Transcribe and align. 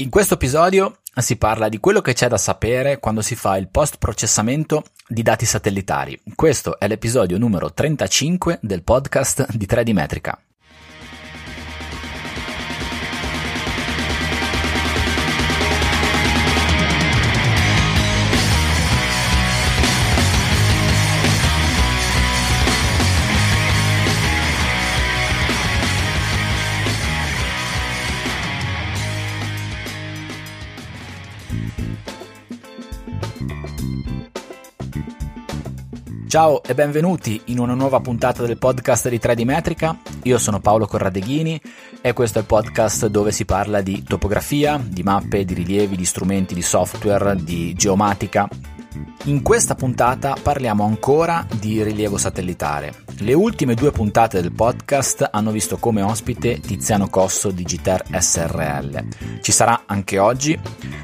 In 0.00 0.08
questo 0.08 0.32
episodio 0.32 1.00
si 1.14 1.36
parla 1.36 1.68
di 1.68 1.78
quello 1.78 2.00
che 2.00 2.14
c'è 2.14 2.26
da 2.26 2.38
sapere 2.38 3.00
quando 3.00 3.20
si 3.20 3.36
fa 3.36 3.58
il 3.58 3.68
post 3.68 3.98
processamento 3.98 4.82
di 5.06 5.20
dati 5.20 5.44
satellitari. 5.44 6.18
Questo 6.34 6.78
è 6.78 6.88
l'episodio 6.88 7.36
numero 7.36 7.70
35 7.70 8.60
del 8.62 8.82
podcast 8.82 9.54
di 9.54 9.66
3D 9.66 9.92
Metrica. 9.92 10.42
Ciao 36.30 36.62
e 36.62 36.74
benvenuti 36.74 37.42
in 37.46 37.58
una 37.58 37.74
nuova 37.74 37.98
puntata 37.98 38.46
del 38.46 38.56
podcast 38.56 39.08
di 39.08 39.18
3D 39.18 39.42
Metrica. 39.44 39.98
Io 40.22 40.38
sono 40.38 40.60
Paolo 40.60 40.86
Corradeghini 40.86 41.60
e 42.00 42.12
questo 42.12 42.38
è 42.38 42.42
il 42.42 42.46
podcast 42.46 43.08
dove 43.08 43.32
si 43.32 43.44
parla 43.44 43.80
di 43.80 44.04
topografia, 44.04 44.80
di 44.80 45.02
mappe, 45.02 45.44
di 45.44 45.54
rilievi, 45.54 45.96
di 45.96 46.04
strumenti, 46.04 46.54
di 46.54 46.62
software, 46.62 47.34
di 47.34 47.74
geomatica. 47.74 48.48
In 49.24 49.42
questa 49.42 49.74
puntata 49.74 50.36
parliamo 50.40 50.84
ancora 50.84 51.44
di 51.58 51.82
rilievo 51.82 52.16
satellitare. 52.16 53.09
Le 53.22 53.34
ultime 53.34 53.74
due 53.74 53.90
puntate 53.90 54.40
del 54.40 54.50
podcast 54.50 55.28
hanno 55.30 55.50
visto 55.50 55.76
come 55.76 56.00
ospite 56.00 56.58
Tiziano 56.58 57.10
Cosso 57.10 57.50
di 57.50 57.64
GTER 57.64 58.04
SRL. 58.18 59.08
Ci 59.42 59.52
sarà 59.52 59.82
anche 59.84 60.18
oggi. 60.18 60.58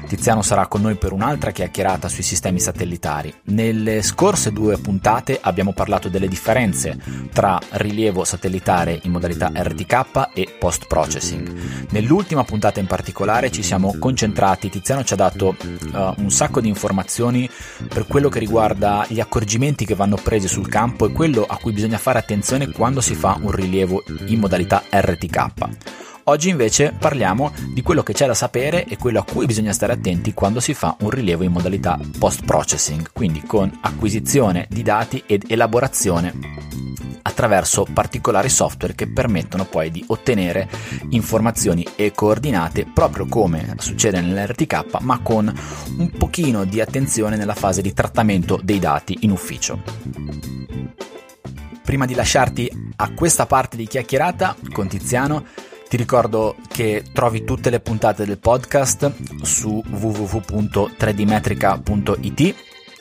Tiziano 0.07 0.41
sarà 0.41 0.65
con 0.65 0.81
noi 0.81 0.95
per 0.95 1.11
un'altra 1.11 1.51
chiacchierata 1.51 2.07
sui 2.07 2.23
sistemi 2.23 2.59
satellitari. 2.59 3.31
Nelle 3.45 4.01
scorse 4.01 4.51
due 4.51 4.79
puntate 4.79 5.37
abbiamo 5.39 5.73
parlato 5.73 6.09
delle 6.09 6.27
differenze 6.27 6.97
tra 7.31 7.59
rilievo 7.71 8.23
satellitare 8.23 8.99
in 9.03 9.11
modalità 9.11 9.51
RTK 9.53 10.29
e 10.33 10.55
post 10.57 10.87
processing. 10.87 11.53
Nell'ultima 11.91 12.43
puntata 12.43 12.79
in 12.79 12.87
particolare 12.87 13.51
ci 13.51 13.61
siamo 13.61 13.95
concentrati, 13.99 14.69
Tiziano 14.69 15.03
ci 15.03 15.13
ha 15.13 15.17
dato 15.17 15.55
uh, 15.59 16.13
un 16.17 16.31
sacco 16.31 16.61
di 16.61 16.67
informazioni 16.67 17.47
per 17.87 18.07
quello 18.07 18.29
che 18.29 18.39
riguarda 18.39 19.05
gli 19.07 19.19
accorgimenti 19.19 19.85
che 19.85 19.93
vanno 19.93 20.15
presi 20.15 20.47
sul 20.47 20.67
campo 20.67 21.05
e 21.05 21.11
quello 21.11 21.45
a 21.47 21.57
cui 21.57 21.73
bisogna 21.73 21.97
fare 21.97 22.06
attenzione 22.15 22.71
quando 22.71 23.01
si 23.01 23.15
fa 23.15 23.37
un 23.41 23.51
rilievo 23.51 24.03
in 24.27 24.39
modalità 24.39 24.83
RTK. 24.89 25.51
Oggi 26.29 26.49
invece 26.49 26.93
parliamo 26.97 27.53
di 27.73 27.81
quello 27.81 28.03
che 28.03 28.13
c'è 28.13 28.25
da 28.25 28.33
sapere 28.33 28.85
e 28.85 28.97
quello 28.97 29.19
a 29.19 29.23
cui 29.23 29.45
bisogna 29.45 29.71
stare 29.73 29.93
attenti 29.93 30.33
quando 30.33 30.59
si 30.59 30.73
fa 30.73 30.95
un 30.99 31.09
rilievo 31.09 31.43
in 31.43 31.51
modalità 31.51 31.97
post-processing, 32.19 33.11
quindi 33.13 33.41
con 33.43 33.71
acquisizione 33.81 34.67
di 34.69 34.83
dati 34.83 35.23
ed 35.25 35.45
elaborazione 35.47 36.57
attraverso 37.21 37.85
particolari 37.93 38.49
software 38.49 38.95
che 38.95 39.07
permettono 39.07 39.65
poi 39.65 39.91
di 39.91 40.03
ottenere 40.07 40.67
informazioni 41.09 41.85
e 41.95 42.11
coordinate 42.11 42.85
proprio 42.91 43.27
come 43.27 43.75
succede 43.77 44.19
nell'RTK 44.19 45.01
ma 45.01 45.19
con 45.19 45.53
un 45.97 46.09
pochino 46.09 46.65
di 46.65 46.81
attenzione 46.81 47.35
nella 47.35 47.53
fase 47.53 47.81
di 47.81 47.93
trattamento 47.93 48.59
dei 48.61 48.79
dati 48.79 49.19
in 49.21 49.31
ufficio. 49.31 50.56
Prima 51.87 52.05
di 52.05 52.13
lasciarti 52.15 52.69
a 52.97 53.13
questa 53.13 53.45
parte 53.45 53.77
di 53.77 53.87
chiacchierata 53.87 54.57
con 54.73 54.89
Tiziano, 54.89 55.45
ti 55.87 55.95
ricordo 55.95 56.57
che 56.67 57.01
trovi 57.13 57.45
tutte 57.45 57.69
le 57.69 57.79
puntate 57.79 58.25
del 58.25 58.39
podcast 58.39 59.09
su 59.43 59.81
www.3dmetrica.it. 59.89 62.55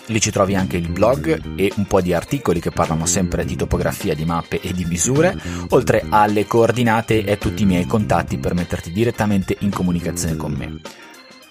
Lì 0.06 0.20
ci 0.20 0.30
trovi 0.30 0.54
anche 0.54 0.76
il 0.76 0.88
blog 0.88 1.56
e 1.56 1.72
un 1.74 1.86
po' 1.86 2.00
di 2.00 2.14
articoli 2.14 2.60
che 2.60 2.70
parlano 2.70 3.06
sempre 3.06 3.44
di 3.44 3.56
topografia, 3.56 4.14
di 4.14 4.24
mappe 4.24 4.60
e 4.60 4.72
di 4.72 4.84
misure, 4.84 5.36
oltre 5.70 6.04
alle 6.08 6.46
coordinate 6.46 7.24
e 7.24 7.38
tutti 7.38 7.64
i 7.64 7.66
miei 7.66 7.86
contatti 7.86 8.38
per 8.38 8.54
metterti 8.54 8.92
direttamente 8.92 9.56
in 9.58 9.70
comunicazione 9.70 10.36
con 10.36 10.52
me. 10.52 10.78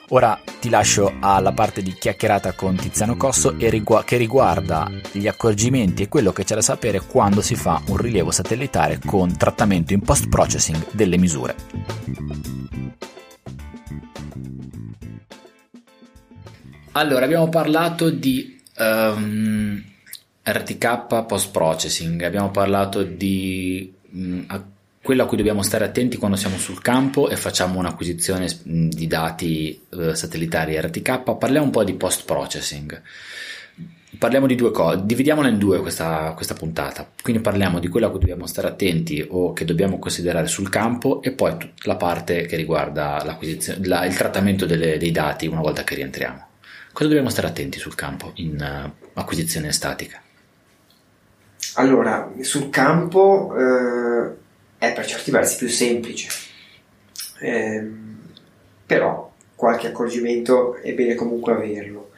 Ora 0.09 0.39
ti 0.59 0.69
lascio 0.69 1.16
alla 1.19 1.51
parte 1.51 1.81
di 1.81 1.93
chiacchierata 1.93 2.53
con 2.53 2.75
Tiziano 2.75 3.17
Cosso 3.17 3.55
rigu- 3.57 4.03
che 4.03 4.17
riguarda 4.17 4.88
gli 5.11 5.27
accorgimenti 5.27 6.03
e 6.03 6.07
quello 6.07 6.31
che 6.31 6.43
c'è 6.43 6.53
da 6.53 6.61
sapere 6.61 7.01
quando 7.01 7.41
si 7.41 7.55
fa 7.55 7.81
un 7.88 7.97
rilievo 7.97 8.29
satellitare 8.29 8.99
con 9.03 9.35
trattamento 9.35 9.93
in 9.93 10.01
post 10.01 10.29
processing 10.29 10.91
delle 10.91 11.17
misure. 11.17 11.55
Allora, 16.91 17.25
abbiamo 17.25 17.49
parlato 17.49 18.11
di 18.11 18.61
um, 18.77 19.83
RTK 20.43 21.25
post 21.25 21.49
processing, 21.49 22.22
abbiamo 22.22 22.51
parlato 22.51 23.01
di 23.01 23.91
um, 24.11 24.45
quello 25.05 25.21
a 25.21 25.27
cui 25.27 25.38
dobbiamo 25.38 25.61
stare 25.61 25.85
attenti 25.85 26.17
quando 26.17 26.35
siamo 26.35 26.57
sul 26.57 26.81
campo 26.81 27.29
e 27.29 27.35
facciamo 27.35 27.77
un'acquisizione 27.77 28.47
di 28.63 29.05
dati 29.05 29.85
eh, 29.91 30.16
satellitari 30.16 30.81
RTK, 30.81 31.35
parliamo 31.38 31.66
un 31.66 31.71
po' 31.71 31.83
di 31.83 31.93
post 31.93 32.25
processing. 32.25 33.03
Parliamo 34.17 34.47
di 34.47 34.55
due 34.55 34.71
cose, 34.71 35.05
dividiamola 35.05 35.47
in 35.47 35.59
due 35.59 35.79
questa, 35.81 36.31
questa, 36.33 36.55
puntata. 36.55 37.07
Quindi 37.21 37.39
parliamo 37.43 37.77
di 37.77 37.88
quello 37.88 38.07
a 38.07 38.09
cui 38.09 38.17
dobbiamo 38.17 38.47
stare 38.47 38.69
attenti 38.69 39.23
o 39.29 39.53
che 39.53 39.63
dobbiamo 39.63 39.99
considerare 39.99 40.47
sul 40.47 40.69
campo 40.69 41.22
e 41.22 41.33
poi 41.33 41.55
la 41.83 41.97
parte 41.97 42.47
che 42.47 42.55
riguarda 42.55 43.23
la, 43.23 44.05
il 44.05 44.16
trattamento 44.16 44.66
delle, 44.66 44.97
dei 44.97 45.11
dati 45.11 45.45
una 45.45 45.61
volta 45.61 45.83
che 45.83 45.93
rientriamo. 45.93 46.47
Cosa 46.93 47.09
dobbiamo 47.09 47.29
stare 47.29 47.45
attenti 47.45 47.77
sul 47.77 47.93
campo 47.93 48.31
in 48.35 48.57
uh, 48.59 49.19
acquisizione 49.19 49.72
statica? 49.72 50.19
Allora, 51.75 52.31
sul 52.41 52.72
campo 52.72 53.53
eh 53.55 54.43
è 54.90 54.94
per 54.94 55.06
certi 55.06 55.31
versi 55.31 55.57
più 55.57 55.68
semplice, 55.68 56.28
eh, 57.40 57.88
però 58.85 59.31
qualche 59.56 59.88
accorgimento 59.88 60.75
è 60.75 60.94
bene 60.94 61.16
comunque 61.16 61.53
averlo. 61.53 62.12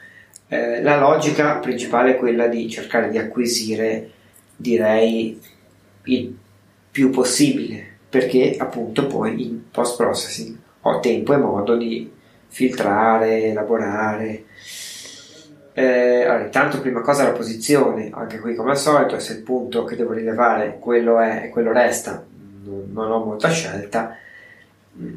Eh, 0.48 0.82
la 0.82 0.98
logica 0.98 1.56
principale 1.56 2.12
è 2.12 2.16
quella 2.16 2.46
di 2.46 2.68
cercare 2.68 3.10
di 3.10 3.18
acquisire, 3.18 4.10
direi, 4.56 5.40
il 6.04 6.36
più 6.90 7.10
possibile, 7.10 7.86
perché 8.08 8.56
appunto 8.58 9.06
poi 9.06 9.46
in 9.46 9.70
post 9.70 9.96
processing 9.96 10.56
ho 10.82 11.00
tempo 11.00 11.34
e 11.34 11.36
modo 11.36 11.76
di 11.76 12.10
filtrare, 12.48 13.44
elaborare. 13.44 14.44
Eh, 15.74 16.24
allora, 16.24 16.44
intanto, 16.44 16.80
prima 16.80 17.02
cosa 17.02 17.24
la 17.24 17.32
posizione, 17.32 18.10
anche 18.12 18.40
qui 18.40 18.54
come 18.54 18.70
al 18.70 18.78
solito, 18.78 19.18
se 19.20 19.34
il 19.34 19.42
punto 19.42 19.84
che 19.84 19.96
devo 19.96 20.12
rilevare 20.12 20.78
quello 20.80 21.20
è 21.20 21.42
e 21.44 21.48
quello 21.50 21.72
resta, 21.72 22.24
non 22.64 23.10
ho 23.10 23.24
molta 23.24 23.50
scelta. 23.50 24.16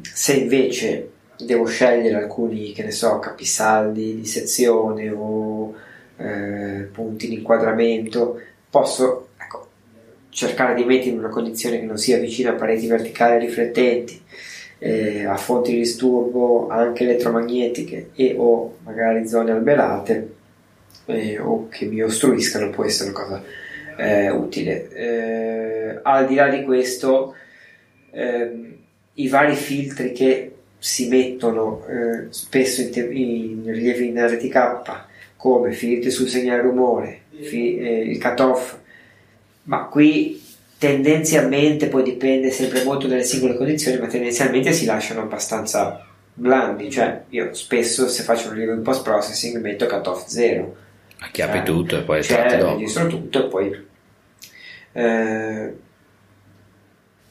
Se 0.02 0.34
invece 0.34 1.10
devo 1.38 1.64
scegliere 1.64 2.16
alcuni, 2.16 2.72
che 2.72 2.84
ne 2.84 2.90
so, 2.90 3.18
capisaldi 3.18 4.16
di 4.16 4.26
sezione 4.26 5.10
o 5.10 5.74
eh, 6.16 6.88
punti 6.92 7.28
di 7.28 7.34
inquadramento, 7.34 8.40
posso 8.70 9.28
ecco, 9.36 9.68
cercare 10.28 10.74
di 10.74 10.84
mettere 10.84 11.10
in 11.10 11.18
una 11.18 11.28
condizione 11.28 11.80
che 11.80 11.86
non 11.86 11.98
sia 11.98 12.18
vicina 12.18 12.50
a 12.50 12.54
pareti 12.54 12.86
verticali 12.86 13.46
riflettenti, 13.46 14.20
eh, 14.78 15.24
a 15.24 15.36
fonti 15.36 15.72
di 15.72 15.78
disturbo 15.78 16.68
anche 16.68 17.04
elettromagnetiche 17.04 18.10
e 18.14 18.34
o 18.36 18.78
magari 18.84 19.28
zone 19.28 19.52
alberate 19.52 20.34
eh, 21.06 21.38
o 21.38 21.68
che 21.68 21.84
mi 21.86 22.02
ostruiscano 22.02 22.70
può 22.70 22.84
essere 22.84 23.10
una 23.10 23.18
cosa 23.18 23.42
eh, 23.96 24.30
utile. 24.30 24.88
Eh, 25.94 26.00
al 26.02 26.26
di 26.26 26.34
là 26.34 26.48
di 26.48 26.62
questo, 26.64 27.34
ehm, 28.10 28.74
i 29.14 29.28
vari 29.28 29.54
filtri 29.54 30.12
che 30.12 30.54
si 30.78 31.08
mettono 31.08 31.86
eh, 31.86 32.26
spesso 32.30 32.80
in, 32.80 32.90
te- 32.90 33.08
in 33.10 33.62
rilievi 33.64 34.08
in 34.08 34.26
RTK 34.26 35.04
come 35.36 35.72
filtri 35.72 36.10
sul 36.10 36.28
segnale 36.28 36.62
rumore, 36.62 37.20
fi- 37.40 37.78
eh, 37.78 38.00
il 38.00 38.20
cutoff, 38.20 38.76
ma 39.64 39.84
qui 39.84 40.40
tendenzialmente 40.78 41.86
poi 41.86 42.02
dipende 42.02 42.50
sempre 42.50 42.82
molto 42.82 43.06
dalle 43.06 43.22
singole 43.22 43.56
condizioni, 43.56 43.98
ma 43.98 44.06
tendenzialmente 44.08 44.72
si 44.72 44.84
lasciano 44.84 45.20
abbastanza 45.20 46.04
blandi, 46.34 46.90
cioè 46.90 47.22
io 47.28 47.52
spesso 47.54 48.08
se 48.08 48.22
faccio 48.22 48.48
un 48.48 48.54
rilievo 48.54 48.72
in 48.72 48.82
post 48.82 49.02
processing 49.02 49.60
metto 49.60 49.86
cutoff 49.86 50.26
0 50.26 50.76
acchiappi 51.18 51.58
cioè, 51.58 51.64
tutto 51.64 51.98
e 51.98 52.02
poi 52.02 52.22
cioè, 52.22 52.60
registro 52.60 53.06
tutto 53.06 53.44
e 53.44 53.48
poi 53.48 53.86
eh, 54.92 55.74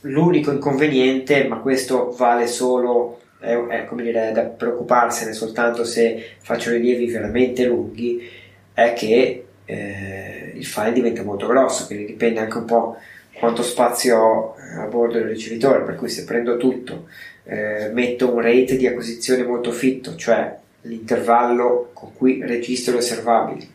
L'unico 0.02 0.52
inconveniente, 0.52 1.48
ma 1.48 1.58
questo 1.58 2.12
vale 2.18 2.48
solo, 2.48 3.22
è, 3.40 3.56
è 3.56 3.86
come 3.86 4.04
dire, 4.04 4.32
da 4.32 4.44
preoccuparsene 4.44 5.34
soltanto 5.34 5.84
se 5.84 6.36
faccio 6.42 6.72
rilievi 6.72 7.06
veramente 7.08 7.66
lunghi, 7.66 8.28
è 8.74 8.94
che 8.94 9.46
eh, 9.66 10.52
il 10.56 10.66
file 10.66 10.94
diventa 10.94 11.24
molto 11.24 11.48
grosso, 11.48 11.86
quindi 11.86 12.06
dipende 12.06 12.40
anche 12.40 12.58
un 12.58 12.66
po' 12.66 12.98
quanto 13.34 13.64
spazio 13.64 14.18
ho 14.18 14.56
a 14.80 14.86
bordo 14.86 15.18
del 15.18 15.28
ricevitore, 15.28 15.84
per 15.84 15.96
cui 15.96 16.10
se 16.10 16.24
prendo 16.26 16.58
tutto, 16.58 17.08
eh, 17.44 17.90
metto 17.92 18.32
un 18.32 18.42
rate 18.42 18.78
di 18.78 18.88
acquisizione 18.88 19.44
molto 19.44 19.72
fitto, 19.72 20.16
cioè 20.16 20.56
l'intervallo 20.82 21.90
con 21.94 22.16
cui 22.16 22.42
registro 22.44 22.96
le 22.96 23.02
servabili, 23.02 23.70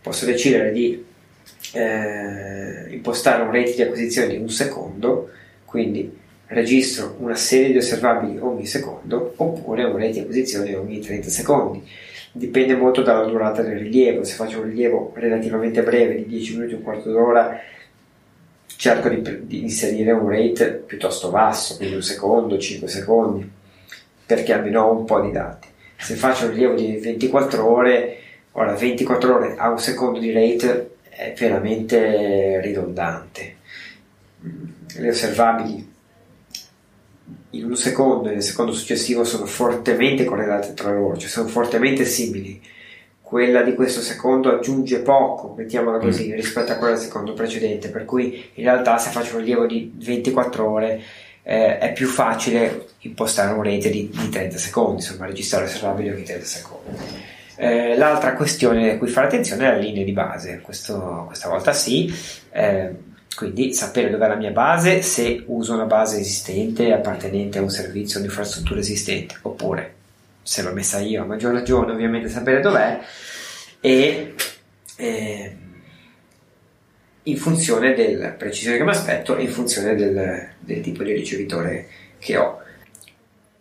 posso 0.00 0.24
decidere 0.24 0.72
di 0.72 1.04
eh, 1.74 2.86
impostare 2.90 3.42
un 3.42 3.52
rate 3.52 3.74
di 3.74 3.82
acquisizione 3.82 4.28
di 4.28 4.36
un 4.36 4.48
secondo, 4.48 5.30
quindi 5.70 6.18
registro 6.46 7.14
una 7.20 7.36
serie 7.36 7.70
di 7.70 7.78
osservabili 7.78 8.38
ogni 8.38 8.66
secondo 8.66 9.34
oppure 9.36 9.84
un 9.84 9.96
rate 9.96 10.10
di 10.10 10.18
acquisizione 10.18 10.74
ogni 10.74 10.98
30 10.98 11.28
secondi. 11.28 11.88
Dipende 12.32 12.74
molto 12.74 13.02
dalla 13.02 13.24
durata 13.24 13.62
del 13.62 13.78
rilievo, 13.78 14.24
se 14.24 14.34
faccio 14.34 14.58
un 14.58 14.64
rilievo 14.64 15.12
relativamente 15.14 15.82
breve 15.84 16.16
di 16.16 16.26
10 16.26 16.56
minuti, 16.56 16.74
un 16.74 16.82
quarto 16.82 17.10
d'ora, 17.12 17.60
cerco 18.66 19.08
di, 19.08 19.46
di 19.46 19.62
inserire 19.62 20.10
un 20.10 20.28
rate 20.28 20.72
piuttosto 20.86 21.30
basso, 21.30 21.76
quindi 21.76 21.94
un 21.94 22.02
secondo, 22.02 22.58
5 22.58 22.88
secondi, 22.88 23.48
perché 24.26 24.52
almeno 24.52 24.82
ho 24.82 24.98
un 24.98 25.04
po' 25.04 25.20
di 25.20 25.30
dati. 25.30 25.68
Se 25.96 26.14
faccio 26.16 26.46
un 26.46 26.52
rilievo 26.52 26.74
di 26.74 26.96
24 26.96 27.64
ore, 27.64 28.16
ora 28.52 28.74
24 28.74 29.34
ore 29.34 29.54
a 29.56 29.70
un 29.70 29.78
secondo 29.78 30.18
di 30.18 30.32
rate 30.32 30.96
è 31.10 31.32
veramente 31.36 32.60
ridondante. 32.60 33.56
Le 34.96 35.08
osservabili 35.08 35.88
in 37.50 37.64
un 37.64 37.76
secondo 37.76 38.28
e 38.28 38.34
nel 38.34 38.42
secondo 38.42 38.72
successivo 38.72 39.24
sono 39.24 39.46
fortemente 39.46 40.24
correlate 40.24 40.74
tra 40.74 40.92
loro, 40.92 41.16
cioè 41.16 41.28
sono 41.28 41.48
fortemente 41.48 42.04
simili. 42.04 42.60
Quella 43.20 43.62
di 43.62 43.74
questo 43.74 44.00
secondo 44.00 44.52
aggiunge 44.52 45.00
poco, 45.00 45.54
mettiamola 45.56 45.98
mm. 45.98 46.00
così, 46.00 46.28
mm. 46.28 46.34
rispetto 46.34 46.72
a 46.72 46.76
quella 46.76 46.94
del 46.94 47.02
secondo 47.02 47.32
precedente, 47.32 47.88
per 47.88 48.04
cui 48.04 48.50
in 48.54 48.64
realtà 48.64 48.98
se 48.98 49.10
faccio 49.10 49.34
un 49.34 49.40
rilievo 49.40 49.66
di 49.66 49.92
24 49.94 50.68
ore 50.68 51.02
eh, 51.42 51.78
è 51.78 51.92
più 51.92 52.06
facile 52.06 52.86
impostare 53.00 53.52
un 53.52 53.62
rate 53.62 53.90
di, 53.90 54.10
di 54.12 54.28
30 54.28 54.58
secondi, 54.58 54.96
insomma 54.96 55.26
registrare 55.26 55.64
osservabili 55.64 56.10
ogni 56.10 56.22
30 56.24 56.44
secondi. 56.44 56.90
Eh, 57.56 57.96
l'altra 57.96 58.34
questione 58.34 58.92
a 58.92 58.98
cui 58.98 59.08
fare 59.08 59.26
attenzione 59.26 59.66
è 59.66 59.70
la 59.72 59.76
linea 59.76 60.02
di 60.02 60.12
base, 60.12 60.60
Questo, 60.60 61.24
questa 61.26 61.48
volta 61.48 61.72
sì. 61.72 62.12
Eh, 62.50 63.08
quindi 63.36 63.72
sapere 63.72 64.10
dov'è 64.10 64.28
la 64.28 64.34
mia 64.34 64.50
base, 64.50 65.02
se 65.02 65.44
uso 65.46 65.72
una 65.74 65.84
base 65.84 66.20
esistente 66.20 66.92
appartenente 66.92 67.58
a 67.58 67.62
un 67.62 67.70
servizio 67.70 68.18
un'infrastruttura 68.18 68.80
esistente, 68.80 69.36
oppure 69.42 69.94
se 70.42 70.62
l'ho 70.62 70.72
messa 70.72 70.98
io 70.98 71.22
a 71.22 71.26
maggior 71.26 71.52
ragione 71.52 71.92
ovviamente 71.92 72.28
sapere 72.28 72.60
dov'è 72.60 73.00
e 73.80 74.34
eh, 74.96 75.56
in 77.22 77.36
funzione 77.36 77.94
della 77.94 78.30
precisione 78.30 78.76
che 78.76 78.84
mi 78.84 78.90
aspetto 78.90 79.36
e 79.36 79.42
in 79.42 79.50
funzione 79.50 79.94
del, 79.94 80.48
del, 80.58 80.80
tipo 80.80 81.02
di 81.02 81.12
ricevitore 81.12 81.88
che 82.18 82.36
ho. 82.36 82.58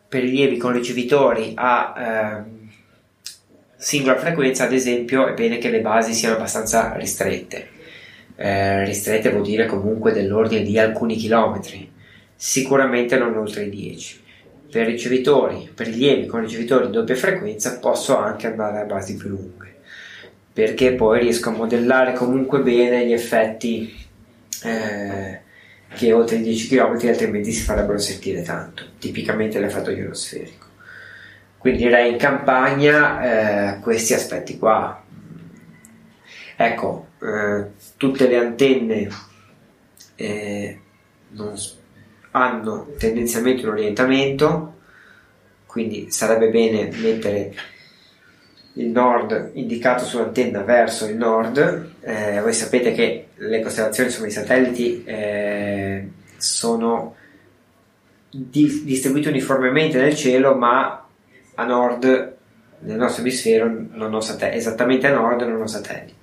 Per 0.08 0.22
rilievi 0.22 0.58
con 0.58 0.74
ricevitori 0.74 1.54
a 1.56 1.94
eh, 1.98 2.68
singola 3.78 4.18
frequenza, 4.18 4.64
ad 4.64 4.74
esempio, 4.74 5.28
è 5.28 5.34
bene 5.34 5.60
che 5.60 5.70
le 5.70 5.82
basi 5.82 6.14
siano 6.14 6.36
abbastanza 6.36 6.94
ristrette 6.96 7.78
eh, 8.42 8.86
ristrette 8.86 9.32
vuol 9.32 9.44
dire 9.44 9.66
comunque 9.66 10.14
dell'ordine 10.14 10.64
di 10.64 10.80
alcuni 10.80 11.18
chilometri, 11.18 11.92
sicuramente 12.34 13.18
non 13.18 13.36
oltre 13.36 13.64
i 13.64 13.70
10. 13.70 14.22
Per 14.72 14.86
ricevitori, 14.86 15.70
per 15.74 15.88
rilievi 15.88 16.26
con 16.26 16.40
ricevitori 16.40 16.86
di 16.86 16.94
doppia 16.94 17.16
frequenza 17.16 17.80
posso 17.80 18.16
anche 18.16 18.48
andare 18.48 18.80
a 18.80 18.86
basi 18.86 19.18
più 19.18 19.28
lunghe, 19.28 19.76
perché 20.54 20.94
poi 20.94 21.20
riesco 21.20 21.50
a 21.50 21.54
modellare 21.54 22.14
comunque 22.14 22.62
bene 22.62 23.06
gli 23.06 23.12
effetti 23.12 23.94
eh, 24.64 25.40
che 25.94 26.14
oltre 26.14 26.38
i 26.38 26.42
10 26.42 26.68
km 26.70 27.08
altrimenti 27.10 27.52
si 27.52 27.64
farebbero 27.64 27.98
sentire 27.98 28.42
tanto, 28.42 28.86
tipicamente 29.00 29.60
l'effetto 29.60 29.92
ionosferico. 29.92 30.68
Quindi 31.58 31.84
direi 31.84 32.12
in 32.12 32.18
campagna 32.18 33.74
eh, 33.74 33.80
questi 33.82 34.14
aspetti 34.14 34.58
qua. 34.58 35.04
Ecco, 36.62 37.08
eh, 37.22 37.68
tutte 37.96 38.28
le 38.28 38.36
antenne 38.36 39.08
eh, 40.16 40.80
non, 41.30 41.54
hanno 42.32 42.88
tendenzialmente 42.98 43.64
un 43.64 43.72
orientamento, 43.72 44.74
quindi 45.66 46.12
sarebbe 46.12 46.50
bene 46.50 46.90
mettere 47.02 47.56
il 48.74 48.88
nord 48.88 49.52
indicato 49.54 50.04
sull'antenna 50.04 50.64
verso 50.64 51.06
il 51.06 51.16
nord. 51.16 51.94
Eh, 52.02 52.42
voi 52.42 52.52
sapete 52.52 52.92
che 52.92 53.28
le 53.36 53.62
costellazioni, 53.62 54.10
insomma 54.10 54.28
i 54.28 54.32
satelliti, 54.32 55.04
eh, 55.06 56.10
sono 56.36 57.16
di, 58.30 58.84
distribuiti 58.84 59.30
uniformemente 59.30 59.98
nel 59.98 60.14
cielo, 60.14 60.56
ma 60.56 61.08
a 61.56 61.64
nord 61.64 62.36
nel 62.80 62.98
nostro 62.98 63.22
emisfero 63.22 63.74
non 63.92 64.14
ho 64.14 64.20
satelliti, 64.20 64.58
esattamente 64.58 65.08
a 65.08 65.14
nord 65.14 65.44
non 65.44 65.62
ho 65.62 65.68
satelliti. 65.68 66.19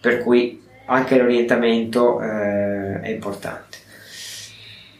Per 0.00 0.22
cui 0.22 0.62
anche 0.86 1.16
l'orientamento 1.16 2.20
eh, 2.22 3.00
è 3.00 3.08
importante. 3.08 3.76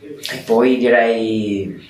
E 0.01 0.39
poi 0.45 0.77
direi, 0.77 1.89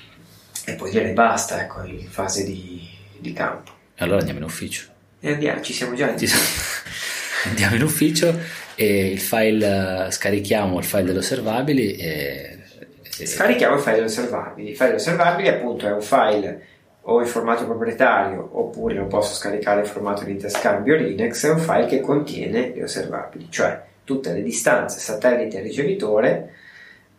e 0.65 0.73
poi 0.73 0.91
direi 0.91 1.13
basta, 1.13 1.61
ecco, 1.61 1.83
in 1.83 2.07
fase 2.07 2.43
di, 2.43 2.87
di 3.17 3.33
campo. 3.33 3.71
Allora 3.97 4.19
andiamo 4.19 4.39
in 4.39 4.45
ufficio. 4.45 4.87
E 5.19 5.33
andiamo, 5.33 5.61
ci 5.61 5.73
siamo 5.73 5.95
già. 5.95 6.15
Ci 6.15 6.27
siamo. 6.27 6.43
andiamo 7.45 7.75
in 7.75 7.83
ufficio 7.83 8.37
e 8.75 9.07
il 9.07 9.19
file, 9.19 10.07
scarichiamo 10.09 10.77
il 10.77 10.85
file 10.85 11.03
delle 11.03 11.19
osservabili 11.19 11.95
e... 11.95 12.57
Scarichiamo 13.01 13.75
il 13.75 13.81
file 13.81 13.95
delle 13.95 14.07
osservabili. 14.07 14.69
Il 14.69 14.75
file 14.75 14.87
delle 14.89 15.01
osservabili 15.01 15.47
appunto 15.49 15.87
è 15.87 15.91
un 15.91 16.01
file 16.01 16.67
o 17.09 17.21
in 17.21 17.27
formato 17.27 17.65
proprietario 17.65 18.47
oppure 18.51 18.93
lo 18.93 19.07
posso 19.07 19.33
scaricare 19.33 19.81
in 19.81 19.87
formato 19.87 20.23
di 20.23 20.31
interscambio 20.31 20.95
Linux, 20.95 21.45
è 21.45 21.49
un 21.49 21.59
file 21.59 21.85
che 21.87 22.01
contiene 22.01 22.71
le 22.75 22.83
osservabili, 22.83 23.47
cioè 23.49 23.81
tutte 24.03 24.31
le 24.31 24.43
distanze 24.43 24.99
satellite 24.99 25.57
e 25.57 25.61
ricevitore 25.61 26.53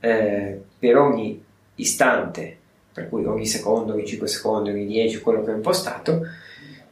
eh, 0.01 0.61
per 0.79 0.97
ogni 0.97 1.43
istante, 1.75 2.57
per 2.93 3.09
cui 3.09 3.25
ogni 3.25 3.47
secondo, 3.47 3.93
ogni 3.93 4.07
5 4.07 4.27
secondi, 4.29 4.71
ogni 4.71 4.87
10, 4.87 5.21
quello 5.21 5.43
che 5.43 5.51
ho 5.51 5.55
impostato, 5.55 6.23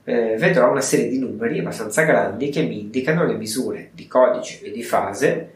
eh, 0.05 0.37
vedrò 0.37 0.71
una 0.71 0.81
serie 0.81 1.09
di 1.09 1.19
numeri 1.19 1.59
abbastanza 1.59 2.03
grandi 2.03 2.49
che 2.49 2.63
mi 2.63 2.81
indicano 2.81 3.25
le 3.25 3.35
misure 3.35 3.91
di 3.93 4.07
codice 4.07 4.63
e 4.63 4.71
di 4.71 4.83
fase, 4.83 5.51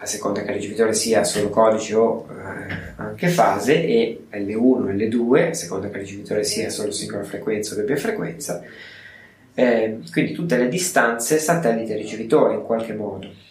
a 0.00 0.06
seconda 0.06 0.42
che 0.42 0.50
il 0.50 0.56
ricevitore 0.56 0.94
sia 0.94 1.24
solo 1.24 1.50
codice 1.50 1.94
o 1.94 2.26
eh, 2.30 2.92
anche 2.96 3.28
fase, 3.28 3.84
e 3.84 4.26
L1 4.30 4.88
e 4.90 5.08
L2, 5.08 5.48
a 5.48 5.54
seconda 5.54 5.88
che 5.88 5.96
il 5.98 6.02
ricevitore 6.04 6.44
sia 6.44 6.70
solo 6.70 6.90
singola 6.92 7.24
frequenza 7.24 7.74
o 7.74 7.78
doppia 7.78 7.96
frequenza, 7.96 8.62
eh, 9.54 9.98
quindi 10.12 10.32
tutte 10.32 10.56
le 10.56 10.68
distanze 10.68 11.38
satellite 11.38 11.94
e 11.94 11.96
ricevitore 11.96 12.54
in 12.54 12.62
qualche 12.62 12.94
modo 12.94 13.46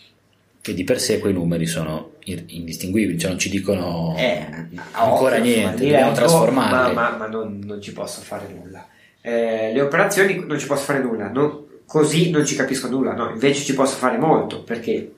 che 0.68 0.74
di 0.74 0.84
per 0.84 1.00
sé 1.00 1.20
quei 1.20 1.32
numeri 1.32 1.66
sono 1.66 2.16
indistinguibili, 2.26 3.18
cioè 3.18 3.30
non 3.30 3.40
ci 3.40 3.50
dicono 3.50 4.14
eh, 4.18 4.46
ancora 4.92 5.38
occhio, 5.38 5.46
niente, 5.46 5.84
dobbiamo 5.84 6.12
trasformarli. 6.12 6.94
Ma, 6.94 7.10
ma, 7.10 7.18
ma 7.18 7.28
non, 7.28 7.62
non, 7.64 7.82
ci 7.82 7.94
posso 7.94 8.20
fare 8.20 8.48
nulla. 8.54 8.86
Eh, 9.22 9.72
le 9.74 9.80
operazioni 9.80 10.44
non 10.46 10.60
ci 10.60 10.68
posso 10.68 10.84
fare 10.84 11.00
nulla, 11.00 11.30
non, 11.30 11.64
così 11.86 12.32
non 12.32 12.46
ci 12.46 12.56
capisco 12.56 12.90
nulla, 12.90 13.14
no? 13.14 13.30
invece 13.30 13.64
ci 13.64 13.74
posso 13.74 13.96
fare 13.96 14.18
molto, 14.18 14.64
perché 14.64 15.14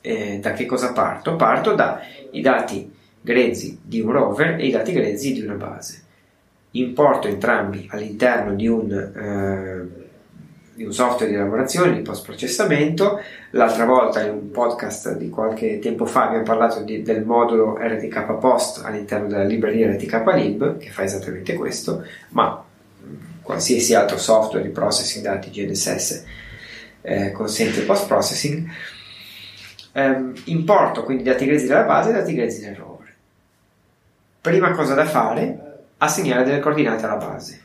eh, 0.00 0.38
da 0.40 0.52
che 0.52 0.66
cosa 0.66 0.92
parto? 0.92 1.36
Parto 1.36 1.74
dai 1.74 2.40
dati 2.40 2.90
grezzi 3.20 3.78
di 3.82 4.00
un 4.00 4.12
rover 4.12 4.58
e 4.58 4.66
i 4.66 4.70
dati 4.70 4.92
grezzi 4.92 5.32
di 5.32 5.42
una 5.42 5.54
base. 5.54 6.02
Importo 6.72 7.28
entrambi 7.28 7.88
all'interno 7.90 8.54
di 8.54 8.68
un 8.68 8.92
eh, 8.92 10.08
di 10.80 10.86
un 10.86 10.94
software 10.94 11.30
di 11.30 11.36
lavorazione, 11.36 11.94
di 11.94 12.00
post 12.00 12.24
processamento. 12.24 13.20
L'altra 13.50 13.84
volta 13.84 14.22
in 14.22 14.30
un 14.30 14.50
podcast 14.50 15.14
di 15.16 15.28
qualche 15.28 15.78
tempo 15.78 16.06
fa 16.06 16.28
abbiamo 16.28 16.44
parlato 16.44 16.80
di, 16.80 17.02
del 17.02 17.22
modulo 17.22 17.76
RTK 17.78 18.38
Post 18.38 18.80
all'interno 18.82 19.26
della 19.26 19.44
libreria 19.44 19.90
RTK 19.90 20.22
Lib 20.34 20.78
che 20.78 20.88
fa 20.88 21.02
esattamente 21.02 21.52
questo, 21.52 22.02
ma 22.30 22.64
qualsiasi 23.42 23.94
altro 23.94 24.16
software 24.16 24.64
di 24.64 24.70
processing 24.70 25.22
dati 25.22 25.50
GNSS 25.50 26.24
eh, 27.02 27.32
consente 27.32 27.82
post 27.82 28.06
processing. 28.06 28.66
Eh, 29.92 30.32
importo 30.44 31.02
quindi 31.02 31.24
dati 31.24 31.46
grezzi 31.46 31.66
della 31.66 31.82
base 31.82 32.10
e 32.10 32.12
dati 32.12 32.34
grezzi 32.34 32.60
del 32.60 32.76
rover. 32.76 33.14
Prima 34.40 34.70
cosa 34.70 34.94
da 34.94 35.04
fare, 35.04 35.84
assegnare 35.98 36.44
delle 36.44 36.60
coordinate 36.60 37.04
alla 37.04 37.16
base. 37.16 37.60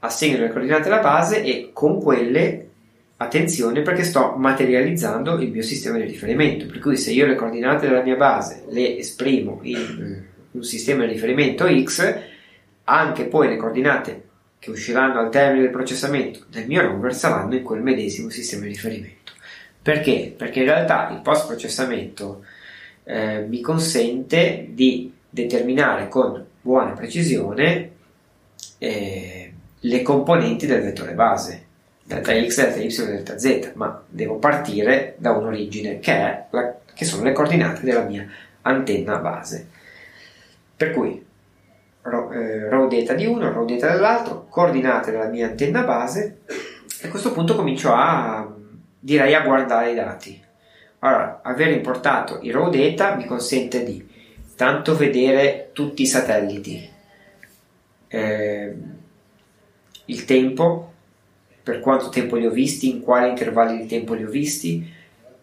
Assegno 0.00 0.38
le 0.38 0.50
coordinate 0.50 0.88
alla 0.88 1.00
base 1.00 1.42
e 1.42 1.70
con 1.72 2.00
quelle 2.00 2.68
attenzione 3.16 3.80
perché 3.80 4.04
sto 4.04 4.34
materializzando 4.36 5.40
il 5.40 5.50
mio 5.50 5.62
sistema 5.62 5.96
di 5.96 6.04
riferimento. 6.04 6.66
Per 6.66 6.78
cui 6.78 6.96
se 6.96 7.12
io 7.12 7.26
le 7.26 7.36
coordinate 7.36 7.88
della 7.88 8.02
mia 8.02 8.16
base 8.16 8.64
le 8.68 8.98
esprimo 8.98 9.60
in 9.62 10.22
un 10.50 10.62
sistema 10.62 11.04
di 11.04 11.12
riferimento 11.12 11.66
X 11.82 12.18
anche 12.84 13.24
poi 13.24 13.48
le 13.48 13.56
coordinate 13.56 14.22
che 14.58 14.70
usciranno 14.70 15.20
al 15.20 15.30
termine 15.30 15.62
del 15.62 15.70
processamento 15.70 16.44
del 16.48 16.66
mio 16.66 16.82
rover 16.82 17.14
saranno 17.14 17.54
in 17.54 17.62
quel 17.62 17.82
medesimo 17.82 18.28
sistema 18.28 18.62
di 18.62 18.68
riferimento 18.68 19.32
Perché? 19.84 20.34
Perché 20.34 20.60
in 20.60 20.64
realtà 20.64 21.10
il 21.10 21.20
post 21.20 21.46
processamento 21.46 22.42
eh, 23.04 23.40
mi 23.40 23.60
consente 23.60 24.68
di 24.70 25.12
determinare 25.28 26.08
con 26.08 26.42
buona 26.62 26.92
precisione 26.92 27.90
eh, 28.78 29.52
le 29.78 30.02
componenti 30.02 30.64
del 30.64 30.80
vettore 30.80 31.12
base 31.12 31.66
delta 32.02 32.32
x, 32.32 32.56
delta 32.56 32.80
y, 32.80 33.06
delta 33.06 33.38
z, 33.38 33.72
ma 33.74 34.02
devo 34.08 34.36
partire 34.36 35.16
da 35.18 35.32
un'origine 35.32 35.98
che, 35.98 36.44
la, 36.48 36.76
che 36.94 37.04
sono 37.04 37.22
le 37.22 37.32
coordinate 37.32 37.82
della 37.82 38.04
mia 38.04 38.26
antenna 38.62 39.18
base. 39.18 39.68
Per 40.78 40.92
cui 40.92 41.12
eh, 41.12 42.68
row 42.70 42.88
data 42.88 43.12
di 43.12 43.26
uno, 43.26 43.52
row 43.52 43.66
data 43.66 43.92
dell'altro, 43.92 44.46
coordinate 44.48 45.10
della 45.10 45.28
mia 45.28 45.46
antenna 45.46 45.82
base 45.82 46.38
e 47.02 47.06
a 47.06 47.10
questo 47.10 47.32
punto 47.32 47.54
comincio 47.54 47.92
a 47.92 48.50
direi 49.04 49.34
a 49.34 49.42
guardare 49.42 49.90
i 49.90 49.94
dati. 49.94 50.42
Allora, 51.00 51.40
aver 51.42 51.68
importato 51.68 52.38
i 52.40 52.50
raw 52.50 52.70
data 52.70 53.14
mi 53.16 53.26
consente 53.26 53.84
di 53.84 54.08
tanto 54.56 54.96
vedere 54.96 55.68
tutti 55.72 56.02
i 56.02 56.06
satelliti, 56.06 56.88
eh, 58.08 58.74
il 60.06 60.24
tempo, 60.24 60.92
per 61.62 61.80
quanto 61.80 62.08
tempo 62.08 62.36
li 62.36 62.46
ho 62.46 62.50
visti, 62.50 62.88
in 62.88 63.02
quali 63.02 63.28
intervalli 63.28 63.76
di 63.76 63.86
tempo 63.86 64.14
li 64.14 64.24
ho 64.24 64.30
visti, 64.30 64.90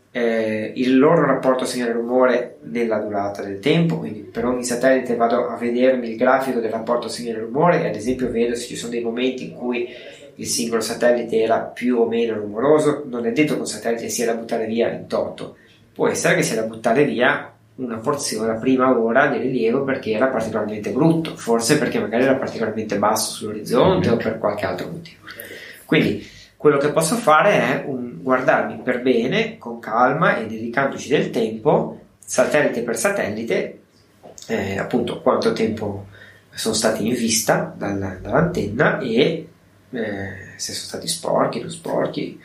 eh, 0.10 0.74
il 0.76 0.98
loro 0.98 1.24
rapporto 1.24 1.64
segnale-rumore 1.64 2.58
nella 2.64 2.98
durata 2.98 3.44
del 3.44 3.60
tempo, 3.60 4.00
quindi 4.00 4.22
per 4.22 4.46
ogni 4.46 4.64
satellite 4.64 5.16
vado 5.16 5.48
a 5.48 5.56
vedermi 5.56 6.10
il 6.10 6.18
grafico 6.18 6.60
del 6.60 6.72
rapporto 6.72 7.08
segnale-rumore 7.08 7.84
e 7.84 7.88
ad 7.90 7.96
esempio 7.96 8.32
vedo 8.32 8.56
se 8.56 8.66
ci 8.66 8.76
sono 8.76 8.92
dei 8.92 9.04
momenti 9.04 9.52
in 9.52 9.54
cui 9.54 9.88
il 10.36 10.48
singolo 10.48 10.82
satellite 10.82 11.42
era 11.42 11.60
più 11.60 12.00
o 12.00 12.08
meno 12.08 12.36
rumoroso, 12.36 13.04
non 13.08 13.26
è 13.26 13.32
detto 13.32 13.54
che 13.54 13.60
un 13.60 13.68
satellite 13.68 14.10
sia 14.10 14.26
da 14.26 14.34
buttare 14.34 14.66
via 14.66 14.92
in 14.92 15.08
toto, 15.08 15.58
può 15.94 16.08
essere 16.08 16.36
che 16.36 16.44
sia 16.44 16.56
da 16.56 16.68
buttare 16.68 17.04
via 17.04 17.52
una 17.76 17.98
porzione, 17.98 18.48
la 18.48 18.60
prima 18.60 18.98
ora 18.98 19.28
di 19.28 19.40
rilievo 19.40 19.84
perché 19.84 20.12
era 20.12 20.28
particolarmente 20.28 20.92
brutto, 20.92 21.36
forse 21.36 21.78
perché 21.78 22.00
magari 22.00 22.24
era 22.24 22.36
particolarmente 22.36 22.98
basso 22.98 23.34
sull'orizzonte 23.34 24.10
o 24.10 24.18
per 24.18 24.38
qualche 24.38 24.66
altro 24.66 24.90
motivo. 24.90 25.20
Quindi 25.86 26.28
quello 26.58 26.78
che 26.78 26.92
posso 26.92 27.16
fare 27.16 27.52
è 27.54 27.84
un, 27.88 28.20
guardarmi 28.22 28.82
per 28.84 29.02
bene, 29.02 29.58
con 29.58 29.80
calma 29.80 30.38
e 30.38 30.46
dedicandoci 30.46 31.10
del 31.10 31.32
tempo, 31.32 32.00
satellite 32.24 32.82
per 32.84 32.98
satellite, 32.98 33.80
eh, 34.48 34.78
appunto 34.78 35.22
quanto 35.22 35.54
tempo 35.54 36.06
sono 36.54 36.76
stati 36.76 37.08
in 37.08 37.14
vista 37.14 37.74
dal, 37.76 38.20
dall'antenna 38.22 39.00
e 39.00 39.48
eh, 39.92 40.54
se 40.56 40.74
sono 40.74 40.88
stati 40.88 41.08
sporchi, 41.08 41.60
non 41.60 41.70
sporchi, 41.70 42.40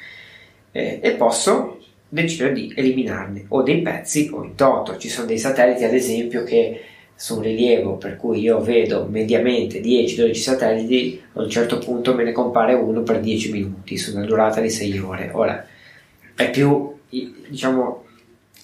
eh, 0.73 1.00
e 1.03 1.11
posso 1.12 1.81
decidere 2.09 2.53
di 2.53 2.73
eliminarne 2.76 3.47
o 3.49 3.62
dei 3.62 3.83
pezzi 3.83 4.31
o 4.33 4.45
in 4.45 4.55
toto. 4.55 4.97
Ci 4.97 5.09
sono 5.09 5.26
dei 5.26 5.38
satelliti, 5.38 5.85
ad 5.85 5.95
esempio, 5.95 6.45
che 6.45 6.83
su 7.15 7.37
un 7.37 7.43
rilievo 7.43 7.97
per 7.97 8.17
cui 8.17 8.41
io 8.41 8.61
vedo 8.61 9.07
mediamente 9.09 9.81
10-12 9.81 10.35
satelliti, 10.35 11.23
a 11.33 11.41
un 11.41 11.49
certo 11.49 11.79
punto 11.79 12.15
me 12.15 12.25
ne 12.25 12.33
compare 12.33 12.75
uno 12.75 13.03
per 13.03 13.21
10 13.21 13.53
minuti 13.53 13.97
su 13.97 14.15
una 14.15 14.26
durata 14.26 14.61
di 14.61 14.69
6 14.69 14.99
ore. 14.99 15.31
Ora 15.33 15.67
è 16.35 16.50
più 16.50 16.95
diciamo 17.09 18.05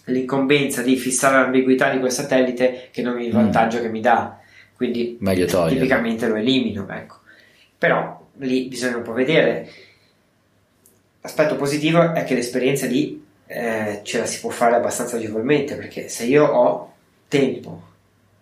l'incombenza 0.07 0.83
di 0.83 0.97
fissare 0.97 1.37
l'ambiguità 1.37 1.91
di 1.91 1.99
quel 1.99 2.11
satellite 2.13 2.89
che 2.91 3.03
non 3.03 3.21
il 3.21 3.31
mm. 3.31 3.33
vantaggio 3.33 3.79
mm. 3.79 3.81
che 3.81 3.89
mi 3.89 4.01
dà. 4.01 4.39
Quindi 4.77 5.17
Meglio 5.21 5.47
tipicamente 5.69 6.29
lo 6.29 6.35
elimino, 6.35 6.87
ecco. 6.91 7.21
Però 7.79 8.22
lì 8.39 8.67
bisogna 8.67 8.97
un 8.97 9.03
po' 9.03 9.13
vedere. 9.13 9.69
L'aspetto 11.21 11.57
positivo 11.57 12.13
è 12.13 12.25
che 12.25 12.35
l'esperienza 12.35 12.87
lì 12.87 13.25
eh, 13.47 14.01
ce 14.03 14.19
la 14.19 14.27
si 14.27 14.41
può 14.41 14.51
fare 14.51 14.77
abbastanza 14.77 15.17
agevolmente 15.17 15.77
perché 15.77 16.09
se 16.09 16.25
io 16.25 16.45
ho 16.47 16.93
tempo 17.29 17.91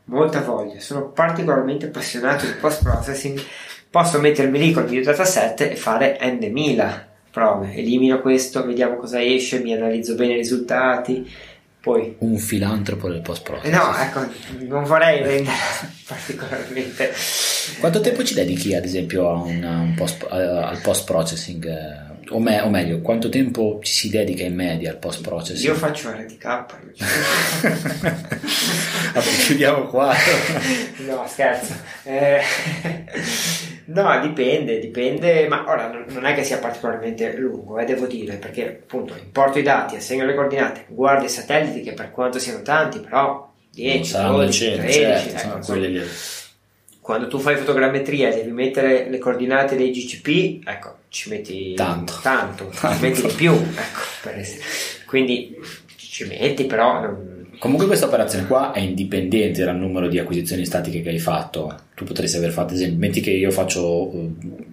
molta 0.05 0.41
voglia, 0.41 0.81
sono 0.81 1.09
particolarmente 1.09 1.87
appassionato 1.87 2.47
di 2.47 2.53
post 2.53 2.83
processing, 2.83 3.41
posso 3.91 4.21
mettermi 4.21 4.59
lì 4.59 4.73
col 4.73 4.89
mio 4.89 5.03
dataset 5.03 5.61
e 5.61 5.77
fare 5.77 6.19
n 6.23 6.51
mila 6.51 7.07
prove, 7.31 7.75
elimino 7.75 8.21
questo, 8.21 8.65
vediamo 8.65 8.97
cosa 8.97 9.23
esce, 9.23 9.61
mi 9.61 9.73
analizzo 9.73 10.15
bene 10.15 10.35
i 10.35 10.37
risultati. 10.37 11.31
Poi, 11.81 12.17
un 12.19 12.37
filantropo 12.37 13.09
del 13.09 13.23
post 13.23 13.43
processing. 13.43 13.75
No, 13.75 13.97
ecco, 13.97 14.27
non 14.67 14.85
vorrei 14.85 15.23
rendere 15.23 15.57
particolarmente. 16.11 17.13
Quanto 17.79 18.01
tempo 18.01 18.25
ci 18.25 18.35
dedichi, 18.35 18.75
ad 18.75 18.85
esempio, 18.85 19.45
un, 19.45 19.63
un 19.63 19.95
post, 19.95 20.27
al 20.29 20.81
post 20.83 21.05
processing? 21.05 22.09
o, 22.31 22.39
me, 22.39 22.61
o, 22.61 22.69
meglio, 22.69 23.01
quanto 23.01 23.29
tempo 23.29 23.81
ci 23.83 23.93
si 23.93 24.09
dedica 24.09 24.45
in 24.45 24.55
media 24.55 24.91
al 24.91 24.99
post 24.99 25.23
processing? 25.23 25.69
Io 25.69 25.75
faccio 25.75 26.11
RTK. 26.11 26.65
chiudiamo 29.47 29.87
qua. 29.87 30.15
no, 31.07 31.25
scherzo. 31.27 31.75
Eh, 32.05 32.41
no, 33.87 34.21
dipende, 34.21 34.79
dipende, 34.79 35.49
ma 35.49 35.65
ora 35.69 35.91
non 36.09 36.25
è 36.25 36.35
che 36.35 36.45
sia 36.45 36.59
particolarmente 36.59 37.37
lungo, 37.37 37.79
eh, 37.79 37.85
devo 37.85 38.07
dire, 38.07 38.37
perché 38.37 38.81
appunto 38.83 39.17
importo 39.17 39.59
i 39.59 39.63
dati, 39.63 39.97
assegno 39.97 40.25
le 40.25 40.35
coordinate, 40.35 40.85
guardo 40.89 41.25
i 41.25 41.31
satelliti 41.31 41.83
che 41.83 41.95
per 41.95 42.11
quanto 42.11 42.39
siano 42.39 42.63
tanti, 42.63 43.01
però 43.01 43.50
10, 43.73 44.13
12, 44.13 44.73
13, 44.73 44.93
certo, 44.93 45.73
ecco, 45.73 46.05
quando 47.01 47.29
tu 47.29 47.39
fai 47.39 47.57
fotogrammetria 47.57 48.33
devi 48.33 48.51
mettere 48.51 49.09
le 49.09 49.19
coordinate 49.19 49.75
dei 49.77 49.91
GCP, 49.91 50.67
ecco, 50.67 50.97
ci 51.09 51.29
metti 51.29 51.75
tanto, 51.75 52.19
tanto, 52.23 52.71
tanto. 52.79 52.97
ci 52.97 53.03
metti 53.03 53.23
di 53.23 53.33
più, 53.33 53.53
ecco, 53.53 54.31
quindi 55.07 55.57
ci 55.97 56.27
metti 56.27 56.65
però... 56.65 57.01
Non... 57.01 57.49
Comunque 57.59 57.87
questa 57.87 58.07
operazione 58.07 58.47
qua 58.47 58.73
è 58.73 58.79
indipendente 58.79 59.65
dal 59.65 59.77
numero 59.77 60.09
di 60.09 60.19
acquisizioni 60.19 60.65
statiche 60.65 61.03
che 61.03 61.11
hai 61.11 61.19
fatto. 61.19 61.79
Tu 61.95 62.05
potresti 62.05 62.39
aver 62.39 62.53
fatto, 62.53 62.73
esempio, 62.73 62.99
metti 62.99 63.21
che 63.21 63.31
io 63.31 63.51
faccio 63.51 64.11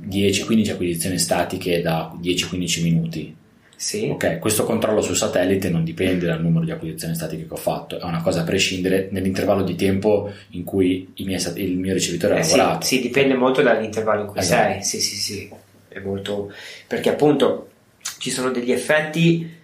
10-15 0.08 0.72
acquisizioni 0.72 1.18
statiche 1.18 1.82
da 1.82 2.16
10-15 2.22 2.84
minuti 2.84 3.36
sì. 3.78 4.10
Ok, 4.10 4.40
questo 4.40 4.64
controllo 4.64 5.02
sul 5.02 5.16
satellite 5.16 5.70
non 5.70 5.84
dipende 5.84 6.26
dal 6.26 6.42
numero 6.42 6.66
di 6.66 6.72
acquisizioni 6.72 7.14
statiche 7.14 7.46
che 7.46 7.54
ho 7.54 7.58
fatto, 7.58 8.00
è 8.00 8.04
una 8.04 8.24
cosa 8.24 8.42
a 8.42 8.44
prescindere 8.44 9.08
nell'intervallo 9.12 9.64
di 9.64 9.76
tempo 9.76 10.32
in 10.50 10.64
cui 10.64 11.12
il 11.14 11.26
mio, 11.28 11.38
il 11.54 11.78
mio 11.78 11.94
ricevitore 11.94 12.34
ha 12.34 12.38
eh 12.38 12.42
lavorato. 12.42 12.86
Sì, 12.88 12.96
sì, 12.96 13.02
dipende 13.04 13.36
molto 13.36 13.62
dall'intervallo 13.62 14.22
in 14.22 14.28
cui 14.28 14.40
esatto. 14.40 14.72
sei. 14.72 14.84
Sì, 14.84 15.00
sì, 15.00 15.16
sì. 15.16 15.50
È 15.88 16.00
molto... 16.00 16.52
Perché 16.88 17.10
appunto 17.10 17.70
ci 18.18 18.32
sono 18.32 18.50
degli 18.50 18.72
effetti 18.72 19.56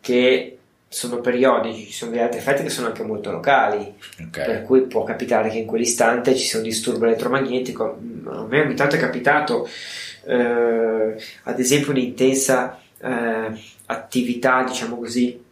che 0.00 0.56
sono 0.88 1.20
periodici, 1.20 1.86
ci 1.86 1.92
sono 1.92 2.12
degli 2.12 2.20
altri 2.20 2.38
effetti 2.38 2.62
che 2.62 2.70
sono 2.70 2.86
anche 2.86 3.02
molto 3.02 3.32
locali, 3.32 3.92
okay. 4.28 4.46
per 4.46 4.62
cui 4.62 4.82
può 4.82 5.02
capitare 5.02 5.50
che 5.50 5.58
in 5.58 5.66
quell'istante 5.66 6.36
ci 6.36 6.46
sia 6.46 6.58
un 6.58 6.64
disturbo 6.64 7.04
elettromagnetico. 7.04 7.98
A 8.26 8.46
me 8.48 8.60
ogni 8.60 8.74
tanto 8.74 8.94
è 8.94 8.98
capitato, 9.00 9.68
eh, 10.24 11.16
ad 11.42 11.58
esempio, 11.58 11.90
un'intensa 11.90 12.80
eh, 13.00 13.60
attività, 13.86 14.64
diciamo 14.64 14.96
così, 14.96 15.42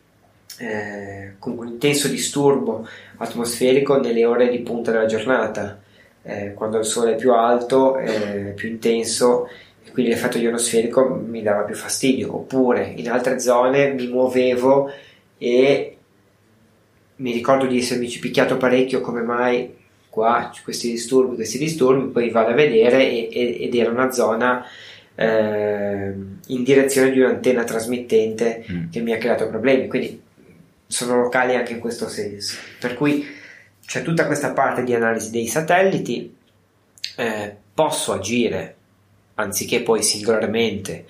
eh, 0.59 1.35
con 1.39 1.59
un 1.59 1.67
intenso 1.67 2.09
disturbo 2.09 2.87
atmosferico 3.17 3.99
nelle 3.99 4.25
ore 4.25 4.49
di 4.49 4.61
punta 4.61 4.91
della 4.91 5.07
giornata, 5.07 5.81
eh, 6.23 6.53
quando 6.55 6.79
il 6.79 6.85
sole 6.85 7.13
è 7.13 7.17
più 7.17 7.33
alto, 7.33 7.97
è 7.97 8.53
più 8.55 8.69
intenso 8.69 9.49
e 9.85 9.91
quindi 9.91 10.13
l'effetto 10.13 10.39
ionosferico 10.39 11.09
mi 11.09 11.43
dava 11.43 11.63
più 11.63 11.75
fastidio, 11.75 12.35
oppure 12.35 12.93
in 12.97 13.11
altre 13.11 13.39
zone 13.41 13.93
mi 13.93 14.07
muovevo 14.07 14.91
e 15.39 15.97
mi 17.17 17.33
ricordo 17.33 17.67
di 17.67 17.79
essermi 17.79 18.07
picchiato 18.07 18.57
parecchio 18.57 19.01
come 19.01 19.23
mai 19.23 19.83
qua 20.09 20.53
questi 20.63 20.91
disturbi, 20.91 21.35
questi 21.35 21.59
disturbi, 21.59 22.11
poi 22.11 22.31
vado 22.31 22.51
a 22.51 22.55
vedere 22.55 23.11
e, 23.11 23.29
e, 23.33 23.65
ed 23.65 23.75
era 23.75 23.91
una 23.91 24.11
zona 24.13 24.65
eh, 25.17 26.13
in 26.49 26.63
direzione 26.63 27.11
di 27.11 27.21
un'antenna 27.21 27.65
trasmittente 27.65 28.65
mm. 28.71 28.91
che 28.91 29.01
mi 29.01 29.13
ha 29.13 29.19
creato 29.19 29.49
problemi. 29.49 29.89
Quindi 29.89 30.21
sono 30.87 31.23
locali 31.23 31.55
anche 31.55 31.73
in 31.73 31.81
questo 31.81 32.09
senso. 32.09 32.57
Per 32.79 32.95
cui 32.95 33.27
c'è 33.85 34.03
tutta 34.03 34.27
questa 34.27 34.53
parte 34.53 34.85
di 34.85 34.95
analisi 34.95 35.31
dei 35.31 35.47
satelliti. 35.47 36.35
Eh, 37.17 37.57
posso 37.75 38.13
agire 38.13 38.77
anziché 39.35 39.83
poi 39.83 40.03
singolarmente 40.03 41.05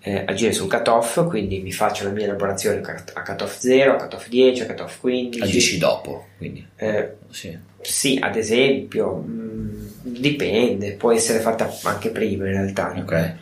eh, 0.00 0.24
agire 0.26 0.52
sul 0.52 0.68
cutoff, 0.68 1.26
quindi 1.26 1.60
mi 1.60 1.72
faccio 1.72 2.04
la 2.04 2.10
mia 2.10 2.24
elaborazione 2.24 2.80
a 2.80 3.22
cutoff 3.22 3.58
0, 3.58 3.92
a 3.92 3.96
cutoff 3.96 4.28
10, 4.28 4.62
a 4.62 4.66
cutoff 4.66 5.00
15. 5.00 5.42
Agisci 5.42 5.78
dopo, 5.78 6.26
quindi. 6.38 6.66
Eh, 6.76 7.16
sì. 7.30 7.56
sì. 7.80 8.18
ad 8.20 8.36
esempio, 8.36 9.16
mh, 9.16 9.30
mm, 9.30 10.14
dipende, 10.16 10.92
può 10.92 11.12
essere 11.12 11.40
fatta 11.40 11.70
anche 11.82 12.10
prima 12.10 12.46
in 12.46 12.52
realtà. 12.52 12.94
Ok. 12.96 13.34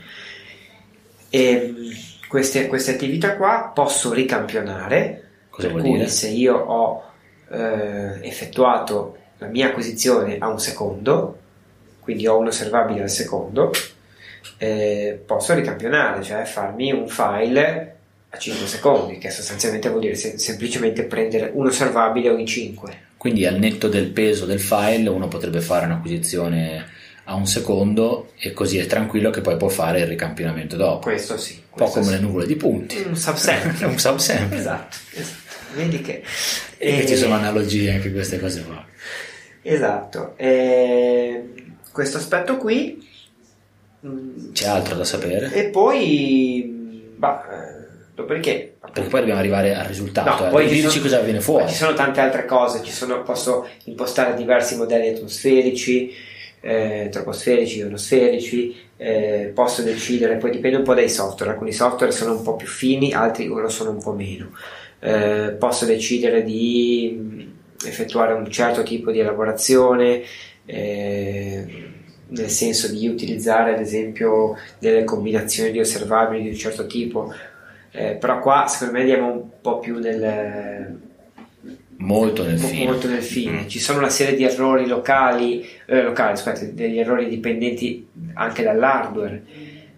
E, 1.31 1.75
queste, 2.29 2.67
queste, 2.67 2.93
attività 2.93 3.37
qua 3.37 3.71
posso 3.75 4.13
ricampionare. 4.13 5.25
Cosa 5.49 5.69
vuol 5.69 5.83
dire? 5.83 6.07
Se 6.09 6.29
io 6.29 6.57
ho 6.57 7.03
eh, 7.51 8.19
effettuato 8.21 9.17
la 9.39 9.47
mia 9.47 9.69
acquisizione 9.69 10.39
a 10.39 10.49
un 10.49 10.61
secondo, 10.61 11.39
quindi 12.01 12.27
ho 12.27 12.39
un 12.39 12.49
osservabile 12.49 13.03
al 13.03 13.11
secondo, 13.11 13.73
eh, 14.59 15.21
posso 15.25 15.55
ricampionare, 15.55 16.23
cioè 16.23 16.45
farmi 16.45 16.93
un 16.93 17.09
file 17.09 17.97
a 18.31 18.37
5 18.37 18.67
secondi, 18.67 19.19
che 19.19 19.31
sostanzialmente 19.31 19.89
vuol 19.89 20.03
dire 20.03 20.15
se- 20.15 20.39
semplicemente 20.39 21.05
prendere 21.05 21.51
un 21.55 21.67
osservabile 21.67 22.31
ogni 22.31 22.47
5. 22.47 23.07
Quindi 23.17 23.47
al 23.47 23.59
netto 23.59 23.89
del 23.89 24.09
peso 24.09 24.45
del 24.47 24.61
file 24.61 25.09
uno 25.09 25.29
potrebbe 25.29 25.61
fare 25.61 25.87
un'acquisizione 25.87 26.87
a 27.31 27.35
un 27.35 27.47
secondo 27.47 28.33
e 28.39 28.53
così 28.55 28.79
è 28.79 28.87
tranquillo 28.87 29.29
che 29.29 29.43
poi 29.43 29.59
può 29.59 29.69
fare 29.69 30.01
il 30.01 30.07
ricampionamento 30.07 30.77
dopo. 30.77 31.01
Questo 31.01 31.37
sì. 31.37 31.53
Un 31.55 31.77
po' 31.77 31.91
come 31.91 32.07
sì. 32.07 32.11
le 32.13 32.19
nuvole 32.21 32.47
di 32.47 32.57
punti. 32.57 33.03
Un 33.07 33.17
subsample. 33.17 33.85
un 33.87 33.99
subsample. 33.99 34.57
Esatto, 34.57 34.97
esatto. 35.13 35.47
Vedi 35.75 36.01
che... 36.01 36.23
E 36.79 37.07
ci 37.07 37.13
eh, 37.13 37.17
sono 37.17 37.35
analogie 37.35 37.93
anche 37.93 38.11
queste 38.13 38.41
cose 38.41 38.63
qua. 38.63 38.83
Esatto. 39.61 40.35
Eh, 40.39 41.53
questo 41.93 42.17
aspetto 42.17 42.57
qui... 42.57 43.07
mm, 44.07 44.53
C'è 44.53 44.67
altro 44.67 44.95
da 44.95 45.05
sapere? 45.05 45.53
E 45.53 45.65
poi... 45.65 47.13
Bah, 47.15 47.45
dopodiché... 48.15 48.77
Perché 48.91 49.11
poi 49.11 49.21
dobbiamo 49.21 49.41
arrivare 49.41 49.75
al 49.75 49.85
risultato. 49.85 50.45
No, 50.45 50.49
eh. 50.49 50.51
poi 50.51 50.69
ci 50.69 50.77
dirci 50.77 50.91
sono- 50.93 51.03
cosa 51.03 51.21
viene 51.21 51.41
fuori. 51.43 51.69
Ci 51.69 51.75
sono 51.75 51.93
tante 51.93 52.21
altre 52.21 52.47
cose, 52.47 52.83
ci 52.83 52.91
sono- 52.91 53.23
posso 53.23 53.69
impostare 53.85 54.35
diversi 54.35 54.77
modelli 54.77 55.09
atmosferici, 55.09 56.11
eh, 56.61 57.09
troposferici, 57.11 57.79
ionosferici, 57.79 58.77
eh, 58.97 59.51
posso 59.55 59.83
decidere, 59.83 60.37
poi 60.37 60.51
dipende 60.51 60.79
un 60.79 60.83
po' 60.83 60.95
dai 60.95 61.09
software, 61.09 61.53
alcuni 61.53 61.73
software 61.73 62.13
sono 62.13 62.37
un 62.37 62.43
po' 62.43 62.57
più 62.57 62.67
fini, 62.67 63.13
altri 63.13 63.47
lo 63.47 63.69
sono 63.69 63.91
un 63.91 64.03
po' 64.03 64.13
meno. 64.13 64.51
Eh, 65.01 65.57
posso 65.59 65.85
decidere 65.85 66.43
di 66.43 67.17
mh, 67.17 67.87
effettuare 67.87 68.33
un 68.33 68.51
certo 68.51 68.83
tipo 68.83 69.11
di 69.13 69.21
elaborazione, 69.21 70.23
eh, 70.67 71.87
nel 72.31 72.51
senso 72.51 72.89
di 72.89 73.09
utilizzare 73.09 73.75
ad 73.75 73.81
esempio 73.81 74.57
delle 74.79 75.05
combinazioni 75.05 75.71
di 75.71 75.81
osservabili 75.81 76.43
di 76.43 76.49
un 76.49 76.57
certo 76.57 76.87
tipo, 76.87 77.33
eh, 77.93 78.17
però 78.17 78.41
qua 78.41 78.67
secondo 78.67 78.95
me 78.95 79.01
andiamo 79.01 79.33
un 79.33 79.49
po' 79.61 79.79
più 79.79 79.99
nel, 79.99 81.01
Molto 82.01 82.45
nel 82.45 82.59
fine. 82.59 82.85
molto 82.85 83.09
nel 83.09 83.23
fine. 83.23 83.67
Ci 83.69 83.81
sono 83.81 83.99
una 83.99 84.09
serie 84.09 84.37
di 84.37 84.45
errori 84.45 84.87
locali, 84.87 85.67
eh, 85.87 86.03
locali 86.03 86.37
scusate, 86.37 86.73
degli 86.75 86.99
errori 86.99 87.29
dipendenti 87.29 88.07
anche 88.35 88.63
dall'hardware. 88.63 89.43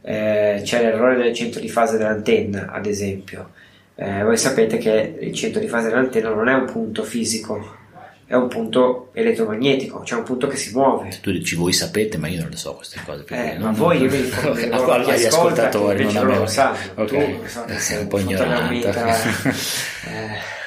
Eh, 0.02 0.61
c'è 0.64 0.80
l'errore 0.80 1.16
del 1.16 1.35
centro 1.35 1.61
di 1.61 1.69
fase 1.69 1.99
dell'antenna, 1.99 2.71
ad 2.73 2.87
esempio. 2.87 3.50
Eh, 3.97 4.23
voi 4.25 4.38
sapete 4.38 4.78
che 4.78 5.19
il 5.21 5.35
centro 5.35 5.61
di 5.61 5.69
fase 5.69 5.88
dell'antenna 5.88 6.30
non 6.30 6.49
è 6.49 6.54
un 6.54 6.64
punto 6.64 7.02
fisico, 7.02 7.76
è 8.25 8.35
un 8.35 8.49
punto 8.49 9.11
elettromagnetico, 9.12 10.02
cioè 10.02 10.21
un 10.21 10.25
punto 10.25 10.47
che 10.47 10.57
si 10.57 10.73
muove. 10.73 11.11
Tu 11.21 11.30
dici 11.33 11.54
voi 11.54 11.75
sapete, 11.75 12.16
ma 12.16 12.28
io 12.28 12.40
non 12.40 12.49
le 12.49 12.57
so 12.57 12.76
queste 12.76 12.99
cose. 13.04 13.25
Eh, 13.28 13.59
non- 13.59 13.62
ma 13.62 13.71
voi 13.73 14.00
io 14.00 14.09
a 14.11 14.47
loro, 14.71 14.85
qual- 14.85 15.04
chi 15.04 15.11
agli 15.11 15.25
ascolta, 15.26 15.69
ascoltatori, 15.69 16.07
che 16.07 16.12
non 16.14 16.26
lo 16.38 16.47
sanno. 16.47 16.76
Ok. 16.95 17.07
Tu, 17.09 17.47
so 17.47 17.64
che 17.66 17.78
sei 17.78 18.00
un 18.00 18.09
po' 18.09 18.19
ignorante. 18.21 18.88
eh, 18.88 20.59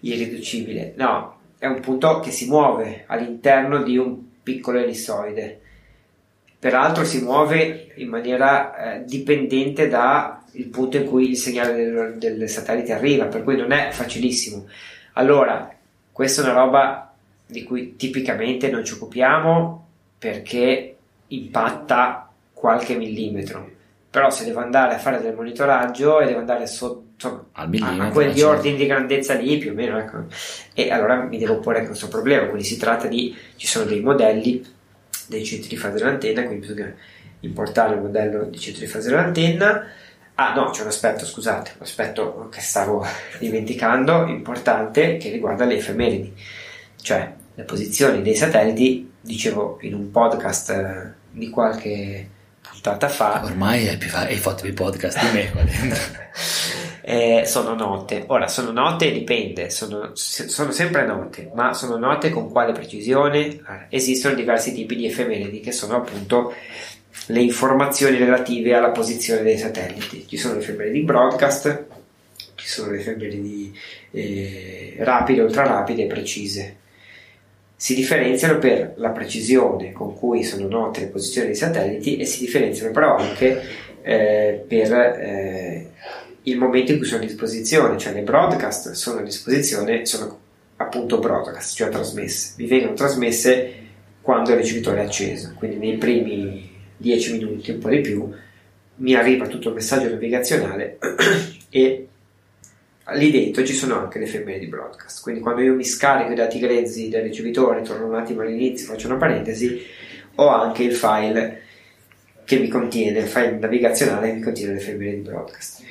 irriducibile. 0.00 0.94
No, 0.96 1.38
è 1.58 1.66
un 1.66 1.80
punto 1.80 2.20
che 2.20 2.30
si 2.30 2.46
muove 2.46 3.04
all'interno 3.06 3.82
di 3.82 3.96
un 3.96 4.18
piccolo 4.42 4.78
ellissoide. 4.78 5.60
Peraltro 6.58 7.04
si 7.04 7.22
muove 7.22 7.92
in 7.96 8.08
maniera 8.08 8.94
eh, 8.96 9.04
dipendente 9.04 9.88
dal 9.88 10.38
punto 10.70 10.96
in 10.98 11.06
cui 11.06 11.30
il 11.30 11.36
segnale 11.36 11.74
del, 11.74 12.14
del 12.18 12.48
satellite 12.48 12.92
arriva, 12.92 13.26
per 13.26 13.42
cui 13.42 13.56
non 13.56 13.72
è 13.72 13.90
facilissimo. 13.92 14.66
Allora, 15.14 15.74
questa 16.12 16.42
è 16.42 16.44
una 16.44 16.54
roba 16.54 17.14
di 17.46 17.64
cui 17.64 17.96
tipicamente 17.96 18.70
non 18.70 18.84
ci 18.84 18.92
occupiamo 18.94 19.86
perché 20.18 20.96
impatta 21.28 22.30
qualche 22.52 22.96
millimetro. 22.96 23.78
Però 24.10 24.28
se 24.30 24.44
devo 24.44 24.60
andare 24.60 24.94
a 24.94 24.98
fare 24.98 25.20
del 25.20 25.34
monitoraggio 25.34 26.20
e 26.20 26.26
devo 26.26 26.40
andare 26.40 26.66
sotto 26.66 27.10
insomma, 27.20 27.44
a, 27.52 28.06
a 28.06 28.10
quegli 28.10 28.38
cioè. 28.38 28.56
ordini 28.56 28.76
di 28.76 28.86
grandezza 28.86 29.34
lì 29.34 29.58
più 29.58 29.72
o 29.72 29.74
meno 29.74 29.98
ecco. 29.98 30.24
e 30.72 30.90
allora 30.90 31.16
mi 31.16 31.38
devo 31.38 31.58
porre 31.58 31.84
questo 31.84 32.08
problema 32.08 32.46
quindi 32.46 32.64
si 32.64 32.78
tratta 32.78 33.06
di 33.06 33.36
ci 33.56 33.66
sono 33.66 33.84
dei 33.84 34.00
modelli 34.00 34.64
dei 35.26 35.44
centri 35.44 35.68
di 35.68 35.76
fase 35.76 35.98
dell'antenna 35.98 36.44
quindi 36.44 36.66
bisogna 36.66 36.92
importare 37.40 37.94
il 37.94 38.00
modello 38.00 38.44
di 38.44 38.58
centro 38.58 38.80
di 38.80 38.90
fase 38.90 39.10
dell'antenna 39.10 39.84
ah 40.34 40.54
no 40.54 40.70
c'è 40.70 40.82
un 40.82 40.88
aspetto 40.88 41.26
scusate 41.26 41.72
un 41.76 41.82
aspetto 41.82 42.48
che 42.50 42.60
stavo 42.60 43.04
dimenticando 43.38 44.26
importante 44.26 45.18
che 45.18 45.30
riguarda 45.30 45.64
le 45.66 45.76
effemeridi 45.76 46.32
cioè 47.02 47.32
le 47.54 47.62
posizioni 47.64 48.22
dei 48.22 48.34
satelliti 48.34 49.12
dicevo 49.20 49.78
in 49.82 49.94
un 49.94 50.10
podcast 50.10 50.70
eh, 50.70 51.12
di 51.30 51.50
qualche 51.50 52.28
puntata 52.70 53.08
fa 53.08 53.42
Ormai 53.44 53.88
hai, 53.88 53.96
più, 53.96 54.08
hai 54.12 54.36
fatto 54.36 54.62
più 54.62 54.74
podcast 54.74 55.20
di 55.20 55.32
me 55.32 55.50
qua 55.50 55.62
dentro. 55.62 56.02
eh, 57.02 57.42
sono 57.46 57.74
note. 57.74 58.24
Ora, 58.28 58.48
sono 58.48 58.70
note 58.70 59.10
dipende, 59.10 59.70
sono, 59.70 60.12
sono 60.14 60.70
sempre 60.70 61.04
note, 61.04 61.50
ma 61.54 61.74
sono 61.74 61.96
note 61.96 62.30
con 62.30 62.50
quale 62.50 62.72
precisione? 62.72 63.60
Esistono 63.88 64.34
diversi 64.34 64.72
tipi 64.72 64.96
di 64.96 65.06
effemeridi 65.06 65.60
che 65.60 65.72
sono 65.72 65.96
appunto 65.96 66.54
le 67.26 67.40
informazioni 67.40 68.16
relative 68.16 68.74
alla 68.74 68.90
posizione 68.90 69.42
dei 69.42 69.58
satelliti. 69.58 70.26
Ci 70.26 70.36
sono 70.36 70.54
le 70.54 70.60
effemeridi 70.60 71.02
broadcast, 71.02 71.84
ci 72.54 72.68
sono 72.68 72.92
le 72.92 72.98
effemeridi 72.98 73.76
eh, 74.12 74.96
rapide, 75.00 75.42
ultrarapide 75.42 76.04
e 76.04 76.06
precise. 76.06 76.76
Si 77.80 77.94
differenziano 77.94 78.58
per 78.58 78.92
la 78.96 79.08
precisione 79.08 79.92
con 79.92 80.14
cui 80.14 80.44
sono 80.44 80.68
note 80.68 81.00
le 81.00 81.06
posizioni 81.06 81.46
dei 81.46 81.56
satelliti 81.56 82.18
e 82.18 82.26
si 82.26 82.40
differenziano 82.40 82.92
però 82.92 83.16
anche 83.16 83.58
eh, 84.02 84.62
per 84.68 84.92
eh, 84.92 85.90
il 86.42 86.58
momento 86.58 86.92
in 86.92 86.98
cui 86.98 87.06
sono 87.06 87.22
a 87.22 87.24
disposizione, 87.24 87.96
cioè 87.96 88.12
le 88.12 88.20
broadcast 88.20 88.90
sono 88.90 89.20
a 89.20 89.22
disposizione, 89.22 90.04
sono 90.04 90.38
appunto 90.76 91.20
broadcast, 91.20 91.74
cioè 91.74 91.88
trasmesse, 91.88 92.52
vi 92.58 92.66
vengono 92.66 92.92
trasmesse 92.92 93.72
quando 94.20 94.50
il 94.50 94.58
ricevitore 94.58 95.00
è 95.00 95.04
acceso, 95.06 95.54
quindi 95.56 95.78
nei 95.78 95.96
primi 95.96 96.70
10 96.98 97.32
minuti, 97.32 97.70
un 97.70 97.78
po' 97.78 97.88
di 97.88 98.00
più, 98.02 98.30
mi 98.96 99.14
arriva 99.14 99.46
tutto 99.46 99.70
il 99.70 99.76
messaggio 99.76 100.10
navigazionale 100.10 100.98
e 101.70 102.08
lì 103.14 103.30
dentro 103.30 103.64
ci 103.64 103.74
sono 103.74 103.98
anche 103.98 104.18
le 104.18 104.24
effemere 104.24 104.58
di 104.58 104.66
broadcast, 104.66 105.22
quindi 105.22 105.40
quando 105.40 105.62
io 105.62 105.74
mi 105.74 105.84
scarico 105.84 106.32
i 106.32 106.36
dati 106.36 106.58
grezzi 106.58 107.08
del 107.08 107.22
ricevitore, 107.22 107.82
torno 107.82 108.06
un 108.06 108.14
attimo 108.14 108.42
all'inizio, 108.42 108.86
faccio 108.86 109.08
una 109.08 109.16
parentesi, 109.16 109.80
ho 110.36 110.48
anche 110.48 110.84
il 110.84 110.94
file 110.94 111.62
che 112.44 112.58
mi 112.58 112.68
contiene, 112.68 113.20
il 113.20 113.28
file 113.28 113.58
navigazionale 113.58 114.28
che 114.28 114.34
mi 114.34 114.42
contiene 114.42 114.72
le 114.72 114.78
effemere 114.78 115.10
di 115.14 115.20
broadcast 115.20 115.82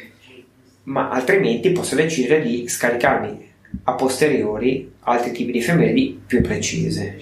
ma 0.90 1.10
altrimenti 1.10 1.72
posso 1.72 1.96
decidere 1.96 2.42
di 2.42 2.68
scaricarmi 2.68 3.48
a 3.84 3.94
posteriori 3.94 4.92
altri 5.02 5.32
tipi 5.32 5.52
di 5.52 5.60
effemeridi 5.60 6.20
più 6.26 6.42
precise. 6.42 7.16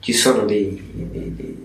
Ci 0.00 0.12
sono 0.12 0.44
dei, 0.44 0.80
dei- 0.92 1.34
dei- 1.34 1.58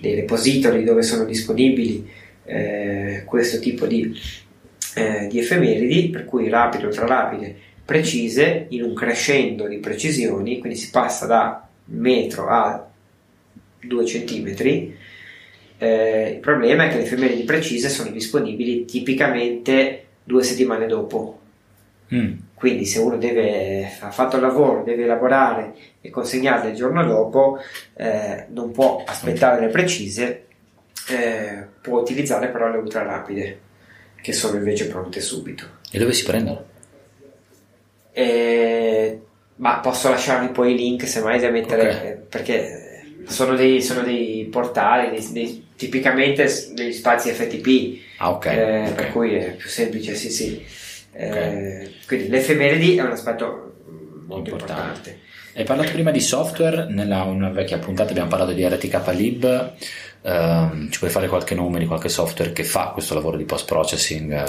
dei 0.00 0.14
repository 0.14 0.84
dove 0.84 1.02
sono 1.02 1.24
disponibili 1.24 2.08
eh, 2.44 3.22
questo 3.24 3.58
tipo 3.58 3.86
di, 3.86 4.16
eh, 4.98 5.26
di 5.28 5.38
effemeridi, 5.38 6.10
per 6.10 6.24
cui 6.24 6.48
rapide, 6.48 6.86
ultrarapide, 6.86 7.56
precise, 7.84 8.66
in 8.70 8.82
un 8.82 8.94
crescendo 8.94 9.66
di 9.66 9.78
precisioni, 9.78 10.58
quindi 10.58 10.78
si 10.78 10.90
passa 10.90 11.26
da 11.26 11.66
metro 11.86 12.48
a 12.48 12.86
2 13.80 14.06
centimetri, 14.06 14.96
eh, 15.78 16.30
il 16.34 16.40
problema 16.40 16.84
è 16.84 16.88
che 16.88 16.96
le 16.96 17.04
effemeridi 17.04 17.44
precise 17.44 17.88
sono 17.88 18.10
disponibili 18.10 18.84
tipicamente 18.84 20.04
due 20.24 20.42
settimane 20.42 20.86
dopo. 20.86 21.38
Mm. 22.12 22.32
Quindi, 22.54 22.84
se 22.86 22.98
uno 22.98 23.16
deve, 23.16 23.88
ha 24.00 24.10
fatto 24.10 24.36
il 24.36 24.42
lavoro, 24.42 24.82
deve 24.82 25.04
elaborare 25.04 25.74
e 26.00 26.10
consegnarle 26.10 26.70
il 26.70 26.76
giorno 26.76 27.04
dopo, 27.04 27.58
eh, 27.94 28.46
non 28.48 28.72
può 28.72 29.04
aspettare 29.06 29.60
le 29.60 29.68
precise, 29.68 30.46
eh, 31.08 31.64
può 31.80 32.00
utilizzare 32.00 32.48
però 32.48 32.68
le 32.68 32.78
ultra 32.78 33.02
rapide, 33.02 33.60
che 34.20 34.32
sono 34.32 34.56
invece 34.56 34.86
pronte 34.88 35.20
subito. 35.20 35.64
E 35.90 35.98
dove 35.98 36.12
si 36.12 36.24
prendono? 36.24 36.64
Eh, 38.12 39.20
ma 39.56 39.78
posso 39.78 40.08
lasciarvi 40.08 40.48
poi 40.48 40.72
i 40.74 40.76
link 40.76 41.06
se 41.06 41.20
mai 41.20 41.38
da 41.40 41.50
mettere 41.50 41.88
Ok. 41.88 42.02
eh, 42.04 42.12
perché 42.28 43.02
sono 43.26 43.54
dei, 43.54 43.80
sono 43.82 44.02
dei 44.02 44.48
portali, 44.50 45.10
dei- 45.10 45.32
dei- 45.32 45.66
tipicamente 45.76 46.46
degli 46.72 46.92
spazi 46.92 47.30
FTP, 47.30 47.98
Ah, 48.18 48.30
ok. 48.30 48.46
eh, 48.46 48.88
ok. 48.88 48.92
per 48.94 49.12
cui 49.12 49.34
è 49.34 49.54
più 49.54 49.68
semplice, 49.68 50.14
sì, 50.14 50.30
sì. 50.30 50.64
Eh, 51.12 51.92
Quindi 52.06 52.28
l'effemeridi 52.28 52.96
è 52.96 53.02
un 53.02 53.10
aspetto 53.12 53.74
molto 54.26 54.50
Importante. 54.50 54.82
importante. 55.10 55.18
Hai 55.54 55.64
parlato 55.64 55.90
prima 55.90 56.10
di 56.12 56.20
software, 56.20 56.86
nella 56.88 57.22
una 57.24 57.50
vecchia 57.50 57.78
puntata 57.78 58.10
abbiamo 58.10 58.28
parlato 58.28 58.52
di 58.52 58.64
RTK 58.64 59.06
Lib, 59.12 59.74
Ehm, 60.22 60.90
ci 60.90 60.98
puoi 60.98 61.10
fare 61.10 61.28
qualche 61.28 61.54
nome 61.54 61.78
di 61.78 61.86
qualche 61.86 62.08
software 62.08 62.52
che 62.52 62.64
fa 62.64 62.90
questo 62.92 63.14
lavoro 63.14 63.36
di 63.36 63.44
post 63.44 63.66
processing? 63.66 64.32
eh, 64.32 64.44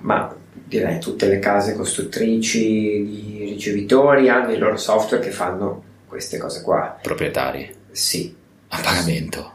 Ma 0.00 0.34
direi 0.52 0.98
tutte 1.00 1.26
le 1.26 1.38
case 1.38 1.74
costruttrici 1.74 2.58
di 3.04 3.44
ricevitori 3.50 4.28
hanno 4.28 4.52
i 4.52 4.58
loro 4.58 4.76
software 4.76 5.22
che 5.22 5.30
fanno 5.30 5.82
queste 6.06 6.38
cose 6.38 6.62
qua. 6.62 6.98
proprietari 7.02 7.74
Sì, 7.90 8.34
a 8.68 8.80
pagamento? 8.80 9.52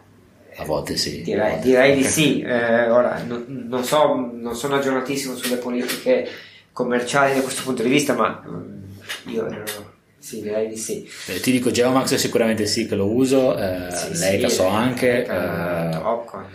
A 0.58 0.66
volte 0.66 0.98
sì. 0.98 1.22
Direi, 1.24 1.60
direi 1.60 1.96
di 1.96 2.04
sì. 2.06 2.42
Eh, 2.42 2.90
ora, 2.90 3.22
no, 3.24 3.44
non 3.48 3.84
so, 3.84 4.14
non 4.32 4.56
sono 4.56 4.76
aggiornatissimo 4.76 5.36
sulle 5.36 5.58
politiche 5.58 6.28
commerciali 6.72 7.34
da 7.34 7.42
questo 7.42 7.64
punto 7.64 7.82
di 7.84 7.90
vista, 7.90 8.14
ma 8.14 8.44
mm, 8.48 8.84
io 9.28 9.48
ero 9.48 9.64
sì, 10.24 10.42
direi 10.42 10.70
di 10.70 10.78
sì. 10.78 11.06
Eh, 11.28 11.42
ti 11.42 11.52
dico 11.52 11.70
Geomax 11.70 12.16
sicuramente 12.16 12.66
sì 12.66 12.88
che 12.88 12.96
lo 12.96 13.08
uso, 13.08 13.58
eh, 13.58 13.90
sì, 13.92 14.18
lei 14.20 14.40
sì, 14.40 14.56
so 14.56 14.68
anche. 14.68 15.24
Eh, 15.24 15.26
top 15.26 16.26
con, 16.26 16.46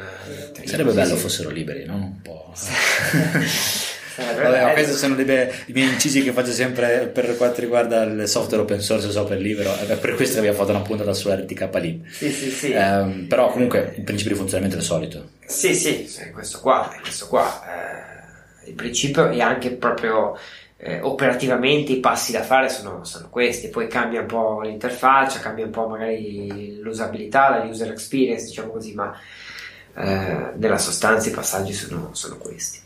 eh, 0.58 0.66
sarebbe 0.66 0.92
bello 0.92 1.16
fossero 1.16 1.50
liberi, 1.50 1.84
no? 1.84 1.94
Un 1.94 2.22
po'. 2.22 2.54
Vabbè, 4.16 4.72
questi 4.72 4.94
sono 4.94 5.14
dei, 5.14 5.48
i 5.66 5.72
miei 5.72 5.90
incisi 5.90 6.22
che 6.22 6.32
faccio 6.32 6.50
sempre 6.50 7.06
per 7.06 7.36
quanto 7.36 7.60
riguarda 7.60 8.02
il 8.04 8.26
software 8.26 8.62
open 8.62 8.80
source 8.80 9.10
software 9.10 9.40
libero. 9.40 9.76
È 9.76 9.96
per 9.96 10.14
questo 10.14 10.34
che 10.34 10.38
abbiamo 10.40 10.56
fatto 10.56 10.70
una 10.70 10.80
puntata 10.80 11.12
su 11.12 11.30
RTK 11.30 11.68
lì. 11.74 12.02
Sì, 12.10 12.30
sì, 12.30 12.50
sì. 12.50 12.70
Eh, 12.72 13.26
però 13.28 13.52
comunque 13.52 13.92
il 13.96 14.02
principio 14.02 14.32
di 14.32 14.38
funzionamento 14.38 14.76
è 14.76 14.80
il 14.80 14.84
solito. 14.86 15.28
Sì, 15.46 15.74
sì, 15.74 16.08
questo 16.32 16.58
qua, 16.60 16.90
questo 17.02 17.26
qua. 17.28 17.62
Eh, 18.64 18.70
il 18.70 18.74
principio 18.74 19.28
è 19.28 19.40
anche 19.40 19.72
proprio 19.72 20.36
eh, 20.80 21.00
operativamente 21.00 21.90
i 21.90 21.98
passi 21.98 22.30
da 22.30 22.42
fare 22.42 22.68
sono, 22.68 23.04
sono, 23.04 23.28
questi, 23.28 23.68
poi 23.68 23.88
cambia 23.88 24.20
un 24.20 24.26
po' 24.26 24.60
l'interfaccia, 24.60 25.40
cambia 25.40 25.64
un 25.64 25.72
po' 25.72 25.88
magari 25.88 26.78
l'usabilità, 26.80 27.50
la 27.50 27.64
user 27.64 27.90
experience, 27.90 28.46
diciamo 28.46 28.70
così, 28.70 28.94
ma 28.94 29.12
eh, 29.96 30.52
nella 30.54 30.78
sostanza 30.78 31.28
i 31.28 31.32
passaggi 31.32 31.72
sono, 31.72 32.10
sono, 32.12 32.36
questi. 32.36 32.80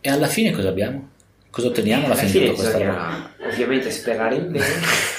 E 0.00 0.08
alla 0.08 0.28
fine 0.28 0.50
cosa 0.52 0.68
abbiamo? 0.68 1.10
Cosa 1.50 1.68
otteniamo 1.68 2.06
alla, 2.06 2.14
alla 2.14 2.22
fine, 2.22 2.48
di 2.48 2.54
questa 2.54 2.78
roba? 2.78 3.30
Ovviamente 3.40 3.90
sperare 3.90 4.36
in 4.36 4.50
bene. 4.50 4.64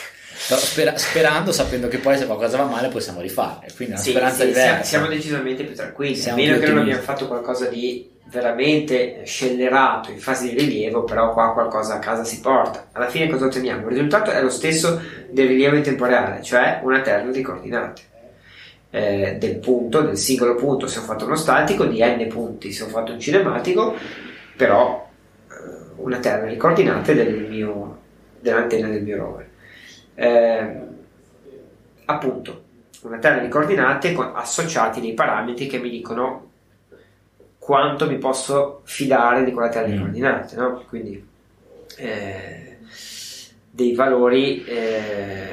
Spera, 0.47 0.95
sperando, 0.95 1.51
sapendo 1.51 1.87
che 1.87 1.97
poi 1.97 2.17
se 2.17 2.27
qualcosa 2.27 2.57
va 2.57 2.65
male 2.65 2.89
possiamo 2.89 3.19
rifare. 3.19 3.67
Quindi 3.75 3.93
una 3.95 4.03
sì, 4.03 4.11
speranza 4.11 4.41
sì, 4.41 4.47
diversa. 4.47 4.83
Siamo, 4.83 5.07
decisamente 5.07 5.63
più 5.63 5.75
tranquilli. 5.75 6.15
Siamo 6.15 6.39
a 6.39 6.45
meno 6.45 6.59
che 6.59 6.67
non 6.67 6.77
abbiamo 6.79 7.01
fatto 7.01 7.27
qualcosa 7.27 7.65
di 7.65 8.11
veramente 8.25 9.23
scellerato 9.25 10.11
in 10.11 10.19
fase 10.19 10.49
di 10.49 10.55
rilievo, 10.55 11.03
però 11.03 11.33
qua 11.33 11.51
qualcosa 11.53 11.95
a 11.95 11.99
casa 11.99 12.23
si 12.23 12.41
porta. 12.41 12.89
Alla 12.91 13.09
fine 13.09 13.27
cosa 13.27 13.45
otteniamo? 13.45 13.87
Il 13.87 13.95
risultato 13.95 14.29
è 14.29 14.39
lo 14.39 14.51
stesso 14.51 15.01
del 15.31 15.47
rilievo 15.47 15.77
in 15.77 15.83
tempo 15.83 16.05
reale, 16.05 16.43
cioè 16.43 16.79
una 16.83 17.01
terna 17.01 17.31
di 17.31 17.41
coordinate. 17.41 18.01
Eh, 18.91 19.37
del 19.39 19.57
punto, 19.57 20.01
del 20.01 20.17
singolo 20.17 20.55
punto 20.55 20.87
se 20.87 20.99
ho 20.99 21.01
fatto 21.01 21.25
uno 21.25 21.35
statico, 21.35 21.85
di 21.85 22.01
n 22.01 22.27
punti 22.27 22.71
se 22.71 22.83
ho 22.83 22.87
fatto 22.87 23.11
un 23.11 23.19
cinematico, 23.19 23.95
però 24.55 25.09
eh, 25.49 25.53
una 25.95 26.19
terna 26.19 26.47
di 26.47 26.55
coordinate 26.55 27.15
del 27.15 27.47
mio, 27.49 27.97
dell'antenna 28.39 28.89
del 28.89 29.01
mio 29.01 29.17
rover. 29.17 29.53
Eh, 30.15 30.79
appunto, 32.05 32.63
una 33.01 33.17
terna 33.19 33.41
di 33.41 33.49
coordinate 33.49 34.13
con, 34.13 34.31
associati 34.33 35.01
dei 35.01 35.13
parametri 35.13 35.67
che 35.67 35.77
mi 35.77 35.89
dicono 35.89 36.51
quanto 37.59 38.07
mi 38.07 38.17
posso 38.17 38.81
fidare 38.83 39.43
di 39.43 39.51
quella 39.51 39.69
terra 39.69 39.87
di 39.87 39.95
mm. 39.95 39.99
coordinate, 39.99 40.55
no? 40.55 40.83
Quindi 40.87 41.27
eh, 41.97 42.77
dei 43.69 43.93
valori, 43.93 44.63
eh, 44.63 45.47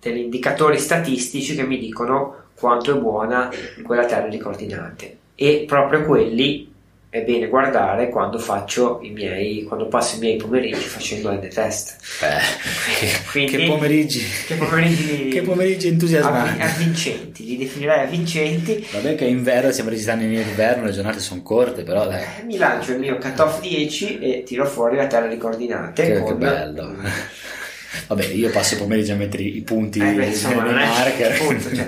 degli 0.00 0.18
indicatori 0.18 0.78
statistici 0.78 1.54
che 1.54 1.64
mi 1.64 1.78
dicono 1.78 2.36
quanto 2.54 2.96
è 2.96 3.00
buona 3.00 3.50
quella 3.82 4.04
terra 4.04 4.28
di 4.28 4.38
coordinate 4.38 5.18
e 5.34 5.64
proprio 5.66 6.04
quelli 6.04 6.69
è 7.10 7.22
bene 7.22 7.48
guardare 7.48 8.08
quando 8.08 8.38
faccio 8.38 9.00
i 9.02 9.10
miei 9.10 9.64
quando 9.64 9.88
passo 9.88 10.14
i 10.14 10.20
miei 10.20 10.36
pomeriggi 10.36 10.84
facendo 10.84 11.30
end 11.32 11.48
test 11.48 11.96
eh, 12.22 12.38
Quindi, 13.32 13.56
che 13.56 13.66
pomeriggi. 13.66 14.24
che 14.46 14.54
pomeriggi, 14.54 15.28
che 15.30 15.42
pomeriggi 15.42 15.88
entusiasmanti. 15.88 16.62
avvincenti 16.62 17.44
li 17.44 17.56
definirei 17.56 18.04
avvincenti. 18.04 18.86
Vabbè 18.92 19.16
che 19.16 19.26
è 19.26 19.28
inverno 19.28 19.72
stiamo 19.72 19.90
registrando 19.90 20.22
in 20.22 20.34
inverno 20.34 20.84
le 20.84 20.92
giornate 20.92 21.18
sono 21.18 21.42
corte 21.42 21.82
però 21.82 22.06
dai. 22.06 22.22
Eh, 22.22 22.44
mi 22.44 22.56
lancio 22.56 22.92
il 22.92 23.00
mio 23.00 23.18
cut 23.18 23.40
off 23.40 23.60
10 23.60 24.18
e 24.20 24.42
tiro 24.44 24.64
fuori 24.66 24.96
la 24.96 25.06
terra 25.08 25.26
di 25.26 25.36
coordinate 25.36 26.04
che, 26.04 26.18
con... 26.20 26.28
che 26.28 26.34
bello. 26.34 26.94
Vabbè 28.06 28.24
io 28.26 28.50
passo 28.50 28.74
i 28.74 28.78
pomeriggi 28.78 29.10
a 29.10 29.16
mettere 29.16 29.42
i 29.42 29.62
punti 29.62 29.98
eh 29.98 30.12
beh, 30.12 30.26
insomma, 30.26 30.62
nei 30.62 30.74
marker. 30.74 31.38
punto, 31.38 31.74
cioè 31.74 31.86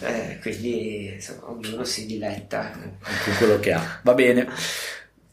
eh, 0.00 0.38
quindi 0.40 1.12
insomma, 1.14 1.50
ognuno 1.50 1.84
si 1.84 2.06
diletta 2.06 2.70
con 2.72 3.34
quello 3.38 3.58
che 3.58 3.72
ha. 3.72 4.00
Va 4.02 4.14
bene. 4.14 4.48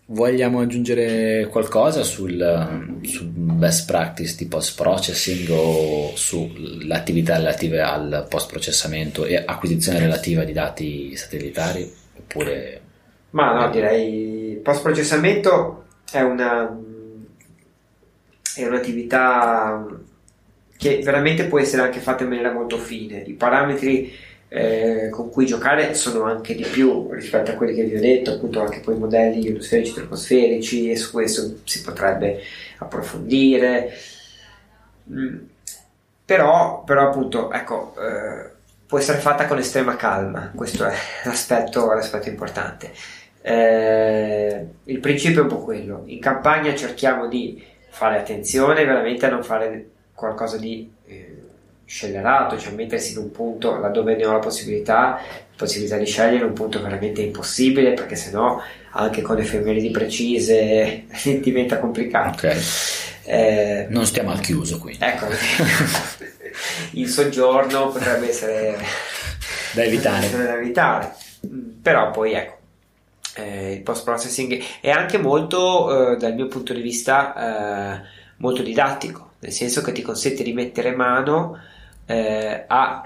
Vogliamo 0.08 0.60
aggiungere 0.60 1.48
qualcosa 1.48 2.04
sul, 2.04 3.00
sul 3.02 3.26
best 3.26 3.88
practice 3.88 4.36
di 4.38 4.46
post 4.46 4.76
processing 4.76 5.50
o 5.50 6.16
sulle 6.16 6.94
attività 6.94 7.38
relative 7.38 7.82
al 7.82 8.28
post 8.30 8.52
processamento 8.52 9.26
e 9.26 9.44
acquisizione 9.44 9.98
relativa 9.98 10.44
di 10.44 10.54
dati 10.54 11.16
satellitari? 11.16 11.92
Oppure... 12.18 12.82
Ma 13.32 13.54
no, 13.54 13.70
direi 13.72 14.60
post 14.64 14.84
processamento 14.84 15.86
è 16.12 16.22
una 16.22 16.70
è 18.56 18.66
un'attività 18.66 19.86
che 20.78 21.02
veramente 21.04 21.46
può 21.46 21.60
essere 21.60 21.82
anche 21.82 22.00
fatta 22.00 22.24
in 22.24 22.30
maniera 22.30 22.52
molto 22.52 22.78
fine. 22.78 23.24
I 23.26 23.34
parametri 23.34 24.14
eh, 24.48 25.10
con 25.10 25.30
cui 25.30 25.46
giocare 25.46 25.94
sono 25.96 26.24
anche 26.24 26.56
di 26.56 26.64
più 26.64 27.12
rispetto 27.12 27.52
a 27.52 27.56
quelli 27.56 27.74
che 27.74 27.84
vi 27.84 27.96
ho 27.96 28.00
detto, 28.00 28.32
appunto 28.32 28.62
anche 28.62 28.80
poi 28.80 28.98
modelli 28.98 29.46
ionosferici, 29.46 29.94
troposferici 29.94 30.92
e 30.92 30.96
su 30.96 31.12
questo 31.12 31.60
si 31.64 31.82
potrebbe 31.82 32.42
approfondire. 32.78 33.94
Mm. 35.12 35.38
Però, 36.26 36.84
però 36.84 37.10
appunto, 37.10 37.52
ecco, 37.52 37.94
eh, 38.00 38.50
può 38.88 38.98
essere 38.98 39.20
fatta 39.20 39.46
con 39.46 39.58
estrema 39.58 39.96
calma, 39.96 40.52
questo 40.56 40.86
è 40.86 40.94
l'aspetto, 41.26 41.86
l'aspetto 41.94 42.30
importante. 42.30 42.92
Eh, 43.42 44.66
il 44.86 45.00
principio 45.00 45.42
è 45.42 45.44
un 45.44 45.50
po' 45.50 45.60
quello, 45.60 46.04
in 46.06 46.20
campagna 46.20 46.74
cerchiamo 46.74 47.28
di 47.28 47.64
fare 47.90 48.18
attenzione 48.18 48.84
veramente 48.86 49.26
a 49.26 49.30
non 49.30 49.44
fare 49.44 49.90
qualcosa 50.16 50.58
di 50.58 50.92
eh, 51.06 51.44
scellerato, 51.86 52.58
cioè 52.58 52.74
mettersi 52.74 53.14
in 53.14 53.20
un 53.20 53.32
punto 53.32 53.78
laddove 53.78 54.16
ne 54.16 54.26
ho 54.26 54.32
la 54.32 54.40
possibilità, 54.40 55.20
possibilità 55.56 55.98
di 55.98 56.06
scegliere 56.06 56.44
un 56.44 56.54
punto 56.54 56.82
veramente 56.82 57.22
impossibile 57.22 57.94
perché 57.94 58.16
sennò 58.16 58.60
anche 58.92 59.22
con 59.22 59.38
effemeridi 59.38 59.92
precise 59.92 61.06
diventa 61.42 61.80
complicato. 61.80 62.48
Okay. 62.48 62.62
Eh, 63.24 63.88
non 63.90 64.06
stiamo 64.06 64.32
al 64.32 64.40
chiuso 64.40 64.80
qui. 64.80 64.96
Ecco, 65.00 65.28
il 66.92 67.08
soggiorno 67.08 67.90
potrebbe 67.90 68.30
essere 68.30 68.78
da 69.74 69.84
evitare. 69.84 70.30
Da 70.32 70.58
evitare. 70.58 71.14
Però 71.82 72.10
poi 72.10 72.34
ecco, 72.34 72.58
eh, 73.36 73.74
il 73.74 73.82
post 73.82 74.04
processing 74.04 74.62
è 74.82 74.90
anche 74.90 75.18
molto, 75.18 76.14
eh, 76.14 76.18
dal 76.18 76.34
mio 76.34 76.48
punto 76.48 76.74
di 76.74 76.82
vista, 76.82 78.00
eh, 78.00 78.02
molto 78.38 78.64
didattico, 78.64 79.34
nel 79.40 79.52
senso 79.52 79.82
che 79.82 79.92
ti 79.92 80.02
consente 80.02 80.42
di 80.42 80.54
mettere 80.54 80.96
mano 80.96 81.60
eh, 82.06 82.64
ha 82.68 83.02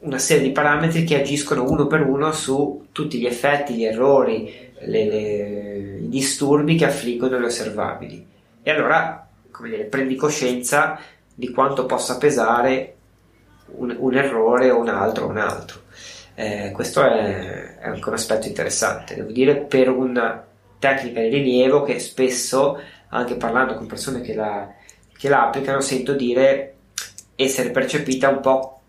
una 0.00 0.18
serie 0.18 0.42
di 0.42 0.52
parametri 0.52 1.04
che 1.04 1.20
agiscono 1.20 1.68
uno 1.68 1.86
per 1.86 2.02
uno 2.02 2.32
su 2.32 2.86
tutti 2.92 3.18
gli 3.18 3.26
effetti, 3.26 3.74
gli 3.74 3.84
errori, 3.84 4.70
le, 4.80 5.04
le, 5.04 5.98
i 6.00 6.08
disturbi 6.08 6.76
che 6.76 6.86
affliggono 6.86 7.38
le 7.38 7.46
osservabili. 7.46 8.26
E 8.62 8.70
allora, 8.70 9.26
come 9.50 9.68
dire, 9.68 9.84
prendi 9.84 10.16
coscienza 10.16 10.98
di 11.34 11.50
quanto 11.50 11.86
possa 11.86 12.18
pesare 12.18 12.94
un, 13.76 13.94
un 13.98 14.14
errore 14.14 14.70
o 14.70 14.78
un 14.78 14.88
altro 14.88 15.26
o 15.26 15.28
un 15.28 15.38
altro. 15.38 15.80
Eh, 16.34 16.70
questo 16.72 17.02
è, 17.02 17.78
è, 17.78 17.84
anche 17.86 18.08
un 18.08 18.14
aspetto 18.14 18.48
interessante, 18.48 19.14
devo 19.14 19.30
dire, 19.30 19.56
per 19.56 19.88
una 19.88 20.44
tecnica 20.78 21.20
di 21.20 21.28
rilievo 21.28 21.82
che 21.82 22.00
spesso, 22.00 22.80
anche 23.10 23.36
parlando 23.36 23.74
con 23.74 23.86
persone 23.86 24.20
che 24.20 24.34
la, 24.34 24.68
che 25.16 25.28
la 25.28 25.46
applicano, 25.46 25.80
sento 25.80 26.14
dire 26.14 26.71
essere 27.36 27.70
percepita 27.70 28.28
un 28.28 28.40
po' 28.40 28.80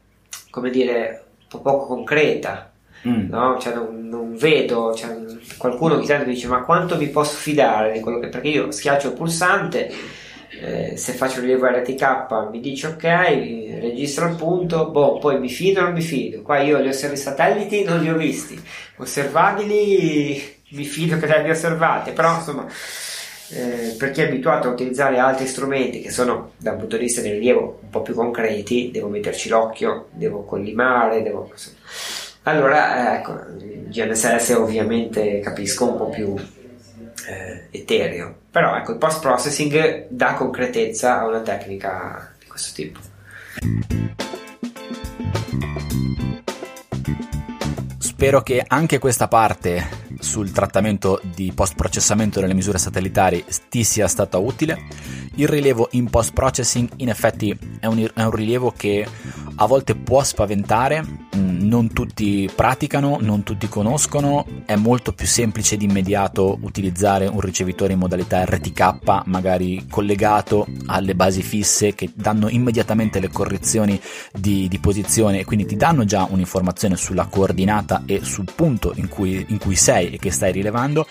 come 0.49 0.69
dire 0.69 1.23
un 1.39 1.47
po' 1.47 1.61
poco 1.61 1.85
concreta 1.85 2.71
mm. 3.07 3.29
no? 3.29 3.57
cioè 3.59 3.73
non, 3.73 4.07
non 4.07 4.35
vedo 4.35 4.93
cioè, 4.93 5.15
qualcuno 5.57 5.95
ogni 5.95 6.05
tanto 6.05 6.25
dice 6.25 6.47
ma 6.47 6.63
quanto 6.63 6.97
mi 6.97 7.09
posso 7.09 7.35
fidare 7.35 7.93
di 7.93 7.99
quello 7.99 8.19
che 8.19 8.27
perché 8.27 8.49
io 8.49 8.71
schiaccio 8.71 9.09
il 9.09 9.13
pulsante 9.13 9.91
eh, 10.61 10.95
se 10.95 11.13
faccio 11.13 11.37
il 11.37 11.41
rilievo 11.41 11.67
RTK 11.67 12.49
mi 12.51 12.59
dice 12.59 12.87
ok 12.87 13.03
registro 13.03 14.27
il 14.27 14.35
punto 14.35 14.89
boh, 14.89 15.17
poi 15.17 15.39
mi 15.39 15.49
fido 15.49 15.81
o 15.81 15.83
non 15.83 15.93
mi 15.93 16.01
fido 16.01 16.41
qua 16.41 16.59
io 16.59 16.79
li 16.79 16.89
osservi 16.89 17.17
satelliti 17.17 17.83
non 17.83 17.99
li 17.99 18.09
ho 18.09 18.15
visti 18.15 18.61
osservabili 18.97 20.61
mi 20.69 20.85
fido 20.85 21.17
che 21.17 21.25
li 21.25 21.33
abbia 21.33 21.51
osservati 21.51 22.11
però 22.11 22.35
insomma 22.35 22.67
eh, 23.55 23.95
per 23.97 24.11
chi 24.11 24.21
è 24.21 24.27
abituato 24.27 24.67
a 24.67 24.71
utilizzare 24.71 25.19
altri 25.19 25.45
strumenti 25.47 26.01
che 26.01 26.11
sono 26.11 26.51
da 26.57 26.71
un 26.71 26.79
punto 26.79 26.97
di 26.97 27.03
vista 27.03 27.21
del 27.21 27.33
rilievo 27.33 27.79
un 27.81 27.89
po' 27.89 28.01
più 28.01 28.13
concreti, 28.13 28.89
devo 28.91 29.07
metterci 29.07 29.49
l'occhio, 29.49 30.07
devo 30.11 30.43
collimare, 30.43 31.21
devo... 31.21 31.51
Allora, 32.43 33.13
eh, 33.13 33.17
ecco, 33.17 33.31
il 33.59 33.89
GNSS 33.89 34.49
ovviamente 34.51 35.39
capisco 35.39 35.89
un 35.89 35.97
po' 35.97 36.09
più 36.09 36.35
eh, 36.35 37.67
etereo, 37.71 38.35
però 38.49 38.75
ecco, 38.75 38.91
il 38.91 38.97
post 38.97 39.21
processing 39.21 40.07
dà 40.09 40.33
concretezza 40.33 41.19
a 41.19 41.27
una 41.27 41.41
tecnica 41.41 42.33
di 42.39 42.47
questo 42.47 42.71
tipo. 42.73 42.99
Spero 48.23 48.41
che 48.41 48.63
anche 48.65 48.99
questa 48.99 49.27
parte 49.27 49.85
sul 50.19 50.53
trattamento 50.53 51.19
di 51.35 51.51
post 51.53 51.75
processamento 51.75 52.39
delle 52.39 52.53
misure 52.53 52.77
satellitari 52.77 53.43
ti 53.67 53.83
sia 53.83 54.07
stata 54.07 54.37
utile. 54.37 54.81
Il 55.35 55.49
rilievo 55.49 55.89
in 55.91 56.09
post 56.09 56.31
processing 56.31 56.89
in 56.97 57.09
effetti 57.09 57.57
è 57.81 57.85
un, 57.85 58.09
è 58.13 58.23
un 58.23 58.31
rilievo 58.31 58.71
che 58.71 59.05
a 59.55 59.65
volte 59.65 59.95
può 59.95 60.23
spaventare, 60.23 61.03
mm, 61.03 61.67
non 61.67 61.91
tutti 61.91 62.49
praticano, 62.53 63.17
non 63.19 63.43
tutti 63.43 63.67
conoscono, 63.67 64.45
è 64.65 64.75
molto 64.75 65.13
più 65.13 65.27
semplice 65.27 65.75
ed 65.75 65.81
immediato 65.81 66.57
utilizzare 66.61 67.27
un 67.27 67.39
ricevitore 67.39 67.93
in 67.93 67.99
modalità 67.99 68.43
RTK, 68.45 69.23
magari 69.25 69.85
collegato 69.89 70.67
alle 70.87 71.15
basi 71.15 71.41
fisse 71.41 71.93
che 71.93 72.11
danno 72.13 72.49
immediatamente 72.49 73.19
le 73.19 73.29
correzioni 73.29 73.99
di, 74.31 74.67
di 74.67 74.79
posizione 74.79 75.39
e 75.39 75.45
quindi 75.45 75.65
ti 75.65 75.75
danno 75.75 76.05
già 76.05 76.27
un'informazione 76.29 76.95
sulla 76.95 77.25
coordinata 77.25 78.03
e 78.15 78.23
sul 78.23 78.45
punto 78.53 78.93
in 78.95 79.07
cui, 79.07 79.45
in 79.49 79.57
cui 79.57 79.75
sei 79.75 80.11
e 80.11 80.17
che 80.17 80.31
stai 80.31 80.51
rilevando 80.51 81.07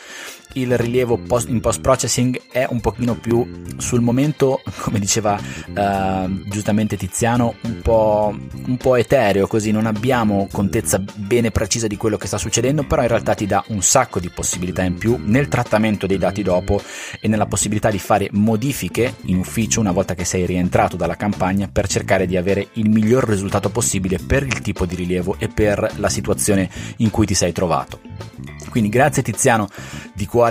il 0.54 0.76
rilievo 0.76 1.16
post, 1.16 1.48
in 1.48 1.60
post 1.60 1.80
processing 1.80 2.40
è 2.50 2.66
un 2.68 2.80
pochino 2.80 3.14
più 3.14 3.46
sul 3.78 4.00
momento, 4.00 4.62
come 4.80 4.98
diceva 4.98 5.38
uh, 5.38 6.48
giustamente 6.48 6.96
Tiziano, 6.96 7.54
un 7.62 7.80
po', 7.82 8.36
un 8.66 8.76
po' 8.76 8.96
etereo, 8.96 9.46
così 9.46 9.70
non 9.70 9.86
abbiamo 9.86 10.48
contezza 10.50 11.02
bene 11.14 11.50
precisa 11.50 11.86
di 11.86 11.96
quello 11.96 12.16
che 12.16 12.26
sta 12.26 12.38
succedendo, 12.38 12.84
però 12.84 13.02
in 13.02 13.08
realtà 13.08 13.34
ti 13.34 13.46
dà 13.46 13.64
un 13.68 13.82
sacco 13.82 14.20
di 14.20 14.28
possibilità 14.28 14.82
in 14.82 14.98
più 14.98 15.18
nel 15.18 15.48
trattamento 15.48 16.06
dei 16.06 16.18
dati 16.18 16.42
dopo 16.42 16.80
e 17.20 17.28
nella 17.28 17.46
possibilità 17.46 17.90
di 17.90 17.98
fare 17.98 18.28
modifiche 18.32 19.14
in 19.22 19.38
ufficio 19.38 19.80
una 19.80 19.92
volta 19.92 20.14
che 20.14 20.24
sei 20.24 20.44
rientrato 20.46 20.96
dalla 20.96 21.16
campagna 21.16 21.68
per 21.72 21.88
cercare 21.88 22.26
di 22.26 22.36
avere 22.36 22.68
il 22.74 22.90
miglior 22.90 23.24
risultato 23.24 23.70
possibile 23.70 24.18
per 24.18 24.42
il 24.42 24.60
tipo 24.60 24.84
di 24.84 24.94
rilievo 24.94 25.36
e 25.38 25.48
per 25.48 25.94
la 25.96 26.08
situazione 26.08 26.68
in 26.98 27.10
cui 27.10 27.26
ti 27.26 27.34
sei 27.34 27.52
trovato. 27.52 28.00
Quindi 28.68 28.88
grazie 28.88 29.22
Tiziano 29.22 29.68
di 30.14 30.24
cuore 30.24 30.41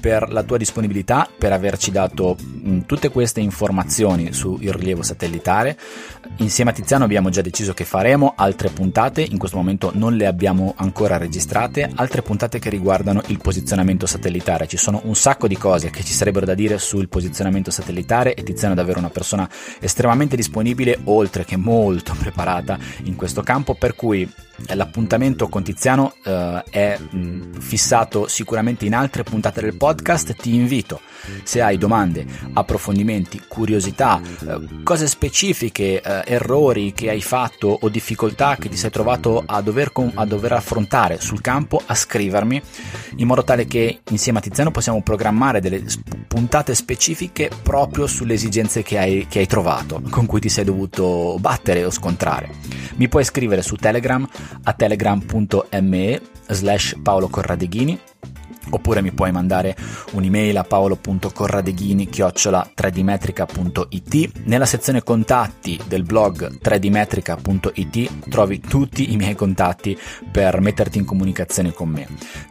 per 0.00 0.30
la 0.30 0.42
tua 0.42 0.56
disponibilità, 0.56 1.28
per 1.38 1.52
averci 1.52 1.90
dato 1.90 2.36
mh, 2.38 2.70
mm, 2.70 2.80
tutte 2.86 3.08
queste 3.10 3.40
informazioni 3.40 4.32
sul 4.32 4.60
rilievo 4.60 5.02
satellitare. 5.02 5.76
Insieme 6.36 6.70
a 6.70 6.72
Tiziano 6.72 7.04
abbiamo 7.04 7.30
già 7.30 7.40
deciso 7.40 7.74
che 7.74 7.84
faremo 7.84 8.34
altre 8.36 8.70
puntate, 8.70 9.22
in 9.22 9.38
questo 9.38 9.56
momento 9.56 9.90
non 9.94 10.14
le 10.14 10.26
abbiamo 10.26 10.74
ancora 10.76 11.16
registrate, 11.16 11.90
altre 11.96 12.22
puntate 12.22 12.60
che 12.60 12.70
riguardano 12.70 13.22
il 13.26 13.38
posizionamento 13.38 14.06
satellitare. 14.06 14.68
Ci 14.68 14.76
sono 14.76 15.00
un 15.04 15.16
sacco 15.16 15.48
di 15.48 15.56
cose 15.56 15.90
che 15.90 16.04
ci 16.04 16.12
sarebbero 16.12 16.46
da 16.46 16.54
dire 16.54 16.78
sul 16.78 17.08
posizionamento 17.08 17.72
satellitare 17.72 18.34
e 18.34 18.44
Tiziano 18.44 18.74
è 18.74 18.76
davvero 18.76 19.00
una 19.00 19.10
persona 19.10 19.48
estremamente 19.80 20.36
disponibile, 20.36 21.00
oltre 21.04 21.44
che 21.44 21.56
molto 21.56 22.14
preparata 22.18 22.78
in 23.04 23.16
questo 23.16 23.42
campo, 23.42 23.74
per 23.74 23.96
cui 23.96 24.30
l'appuntamento 24.74 25.48
con 25.48 25.62
Tiziano 25.62 26.14
uh, 26.24 26.30
è 26.70 26.98
mh, 26.98 27.58
fissato 27.58 28.26
sicuramente 28.26 28.84
in 28.84 28.94
altre 28.94 29.22
puntate 29.22 29.60
del 29.60 29.76
podcast. 29.76 30.34
Ti 30.34 30.54
invito, 30.54 31.00
se 31.42 31.60
hai 31.60 31.78
domande, 31.78 32.26
approfondimenti, 32.52 33.42
curiosità, 33.46 34.20
uh, 34.40 34.82
cose 34.82 35.06
specifiche, 35.06 36.00
uh, 36.24 36.30
errori 36.30 36.92
che 36.92 37.10
hai 37.10 37.20
fatto 37.20 37.78
o 37.80 37.88
difficoltà 37.88 38.56
che 38.56 38.68
ti 38.68 38.76
sei 38.76 38.90
trovato 38.90 39.42
a 39.44 39.60
dover, 39.60 39.92
con, 39.92 40.10
a 40.14 40.24
dover 40.24 40.52
affrontare 40.52 41.20
sul 41.20 41.40
campo, 41.40 41.80
a 41.84 41.94
scrivermi 41.94 42.60
in 43.16 43.26
modo 43.26 43.44
tale 43.44 43.66
che 43.66 44.00
insieme 44.10 44.38
a 44.38 44.42
Tiziano 44.42 44.70
possiamo 44.70 45.02
programmare 45.02 45.60
delle 45.60 45.82
puntate 46.26 46.74
specifiche 46.74 47.50
proprio 47.62 48.06
sulle 48.06 48.34
esigenze 48.34 48.82
che 48.82 48.98
hai, 48.98 49.26
che 49.28 49.40
hai 49.40 49.46
trovato, 49.46 50.02
con 50.10 50.26
cui 50.26 50.40
ti 50.40 50.48
sei 50.48 50.64
dovuto 50.64 51.36
battere 51.40 51.84
o 51.84 51.90
scontrare. 51.90 52.50
Mi 52.96 53.08
puoi 53.08 53.24
scrivere 53.24 53.62
su 53.62 53.76
Telegram 53.76 54.26
a 54.62 54.72
telegram.me 54.72 56.20
slash 56.48 56.96
Paolo 57.02 57.28
Corradeghini 57.28 57.98
oppure 58.70 59.02
mi 59.02 59.12
puoi 59.12 59.32
mandare 59.32 59.76
un'email 60.12 60.56
a 60.56 60.64
paolo.corradeghini 60.64 62.08
3dmetrica.it 62.08 64.30
nella 64.44 64.66
sezione 64.66 65.02
contatti 65.02 65.78
del 65.86 66.02
blog 66.02 66.58
3dmetrica.it 66.62 68.28
trovi 68.28 68.60
tutti 68.60 69.12
i 69.12 69.16
miei 69.16 69.34
contatti 69.34 69.98
per 70.30 70.60
metterti 70.60 70.98
in 70.98 71.04
comunicazione 71.04 71.72
con 71.72 71.88
me. 71.88 72.06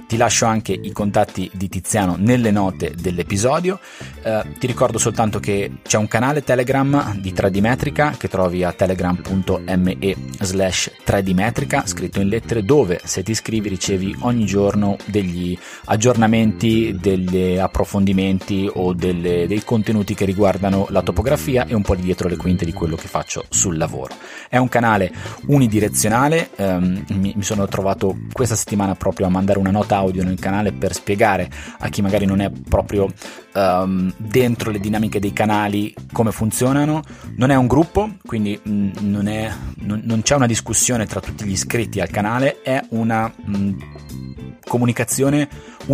Ti 0.08 0.18
lascio 0.18 0.46
anche 0.46 0.74
i 0.74 0.92
contatti 0.92 1.50
di 1.54 1.70
Tiziano 1.70 2.16
nelle 2.18 2.52
note 2.52 2.94
dell'episodio. 2.98 3.80
Eh, 4.24 4.44
ti 4.58 4.68
ricordo 4.68 4.98
soltanto 4.98 5.40
che 5.40 5.72
c'è 5.84 5.98
un 5.98 6.08
canale 6.08 6.44
telegram 6.44 7.20
di 7.20 7.34
3dmetrica 7.34 8.18
che 8.18 8.28
trovi 8.28 8.64
a 8.64 8.72
telegram.me 8.72 10.16
slash 10.40 10.92
3dmetrica 11.06 11.86
scritto 11.86 12.22
in 12.22 12.30
lettere 12.30 12.64
dove 12.64 13.00
se 13.04 13.24
ti 13.24 13.32
iscrivi 13.32 13.70
ricevi 13.70 14.16
ogni 14.22 14.46
giorno 14.46 14.98
degli 15.06 15.58
aggiornamenti 15.86 16.07
aggiornamenti, 16.08 16.96
degli 16.98 17.58
approfondimenti 17.58 18.70
o 18.76 18.94
delle, 18.94 19.46
dei 19.46 19.62
contenuti 19.66 20.14
che 20.14 20.24
riguardano 20.24 20.88
la 20.90 21.02
topografia 21.02 21.66
e 21.68 21.76
un 21.76 21.82
po' 21.82 21.96
di 21.96 22.02
dietro 22.02 22.30
le 22.30 22.38
quinte 22.38 22.64
di 22.64 22.72
quello 22.72 22.96
che 22.96 23.08
faccio 23.10 23.44
sul 23.50 23.76
lavoro. 23.76 24.16
È 24.48 24.56
un 24.56 24.70
canale 24.70 25.12
unidirezionale, 25.48 26.52
ehm, 26.56 27.04
mi, 27.10 27.34
mi, 27.36 27.44
sono 27.44 27.68
trovato 27.68 28.18
questa 28.32 28.56
settimana 28.56 28.96
proprio 28.96 29.26
a 29.26 29.30
mandare 29.30 29.60
una 29.60 29.70
nota 29.70 29.98
audio 29.98 30.24
nel 30.24 30.40
canale 30.40 30.72
per 30.72 30.94
spiegare 30.94 31.50
a 31.80 31.90
chi 31.90 32.02
magari 32.02 32.26
non 32.26 32.40
è 32.40 32.50
proprio 32.50 33.12
ehm, 33.54 34.14
dentro 34.16 34.72
le 34.72 34.80
dinamiche 34.80 35.20
dei 35.20 35.34
canali 35.34 35.94
come 36.14 36.32
funzionano. 36.32 37.02
Non 37.36 37.50
è 37.50 37.56
un 37.56 37.68
gruppo, 37.68 38.12
quindi 38.26 38.58
mh, 38.62 38.72
mm, 38.72 38.92
non, 39.02 39.28
è, 39.28 39.52
non, 39.80 40.02
non, 40.06 40.22
c'è 40.22 40.36
una 40.36 40.48
discussione 40.48 41.06
tra 41.06 41.20
tutti 41.20 41.44
gli 41.44 41.52
iscritti 41.52 42.00
al 42.00 42.10
canale, 42.10 42.62
è 42.62 42.82
una... 42.92 43.30
Mh, 43.44 43.58
mm, 43.58 43.80
comunicazione 44.68 45.48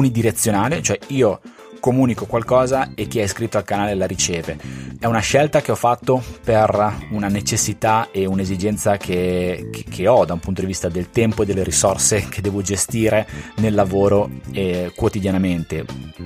unidirezionale, 0.03 0.81
cioè 0.81 0.99
io 1.07 1.39
comunico 1.83 2.25
qualcosa 2.25 2.91
e 2.95 3.07
chi 3.07 3.19
è 3.19 3.23
iscritto 3.23 3.57
al 3.57 3.65
canale 3.65 3.93
la 3.93 4.05
riceve. 4.05 4.57
È 4.97 5.05
una 5.05 5.19
scelta 5.19 5.59
che 5.59 5.73
ho 5.73 5.75
fatto 5.75 6.23
per 6.41 7.09
una 7.09 7.27
necessità 7.27 8.07
e 8.09 8.25
un'esigenza 8.25 8.95
che, 8.95 9.69
che, 9.89 10.07
ho 10.07 10.23
da 10.23 10.31
un 10.31 10.39
punto 10.39 10.61
di 10.61 10.67
vista 10.67 10.87
del 10.87 11.09
tempo 11.09 11.43
e 11.43 11.45
delle 11.45 11.61
risorse 11.61 12.29
che 12.29 12.39
devo 12.39 12.61
gestire 12.61 13.27
nel 13.57 13.73
lavoro 13.73 14.29
eh, 14.53 14.93
quotidianamente. 14.95 15.83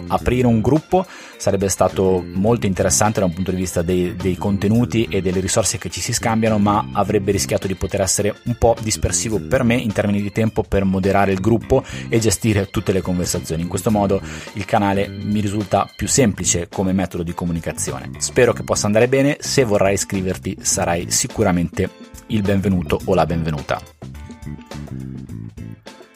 Aprire 0.10 0.46
un 0.46 0.62
gruppo 0.62 1.08
sarebbe 1.38 1.70
stato 1.70 2.24
molto 2.34 2.68
interessante 2.68 3.20
da 3.20 3.26
un 3.26 3.34
punto 3.34 3.50
di 3.50 3.58
vista 3.58 3.82
dei, 3.82 4.16
dei 4.16 4.36
contenuti 4.36 5.08
e 5.10 5.22
delle 5.24 5.40
risorse 5.40 5.80
che 5.80 5.90
ci 5.90 6.02
si 6.02 6.14
scambiano, 6.14 6.60
ma 6.60 6.90
avrebbe 6.94 7.32
rischiato 7.32 7.66
di 7.66 7.74
poter 7.74 8.02
essere 8.02 8.36
un 8.44 8.56
po' 8.60 8.76
dispersivo 8.80 9.40
per 9.40 9.64
me 9.64 9.74
in 9.74 9.92
termini 9.92 10.22
di 10.22 10.32
tempo 10.32 10.62
per 10.62 10.84
moderare 10.84 11.32
il 11.32 11.40
gruppo 11.40 11.84
e 12.10 12.20
gestire 12.20 12.70
tutte 12.70 12.92
le 12.92 13.02
conversazioni. 13.02 13.64
In 13.64 13.68
questo 13.68 13.90
modo 13.90 14.22
il 14.54 14.66
canale 14.66 15.08
mi 15.08 15.42
risulta 15.48 15.90
più 15.96 16.08
semplice 16.08 16.68
come 16.68 16.92
metodo 16.92 17.24
di 17.24 17.34
comunicazione. 17.34 18.12
Spero 18.18 18.54
che 18.54 18.64
possa 18.64 18.86
andare 18.86 19.08
bene, 19.08 19.38
se 19.40 19.64
vorrai 19.64 19.94
iscriverti 19.94 20.58
sarai 20.62 21.10
sicuramente 21.10 21.90
il 22.28 22.42
benvenuto 22.42 23.00
o 23.06 23.16
la 23.16 23.26
benvenuta. 23.26 23.82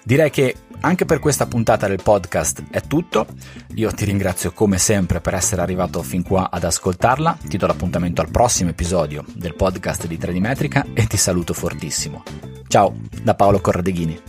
Direi 0.04 0.30
che 0.30 0.56
anche 0.82 1.06
per 1.06 1.20
questa 1.20 1.46
puntata 1.46 1.88
del 1.88 2.02
podcast 2.04 2.64
è 2.72 2.82
tutto. 2.82 3.28
Io 3.76 3.92
ti 3.92 4.04
ringrazio 4.04 4.52
come 4.52 4.78
sempre 4.78 5.22
per 5.22 5.36
essere 5.36 5.62
arrivato 5.62 6.02
fin 6.02 6.24
qua 6.24 6.50
ad 6.52 6.64
ascoltarla. 6.64 7.38
Ti 7.48 7.58
do 7.58 7.68
l'appuntamento 7.68 8.22
al 8.22 8.32
prossimo 8.32 8.72
episodio 8.72 9.24
del 9.34 9.56
podcast 9.56 10.08
di 10.08 10.18
3D 10.18 10.40
Metrica 10.40 10.86
e 10.94 11.06
ti 11.08 11.18
saluto 11.18 11.54
fortissimo. 11.54 12.24
Ciao 12.68 12.94
da 13.22 13.36
Paolo 13.36 13.62
Corradeghini. 13.62 14.20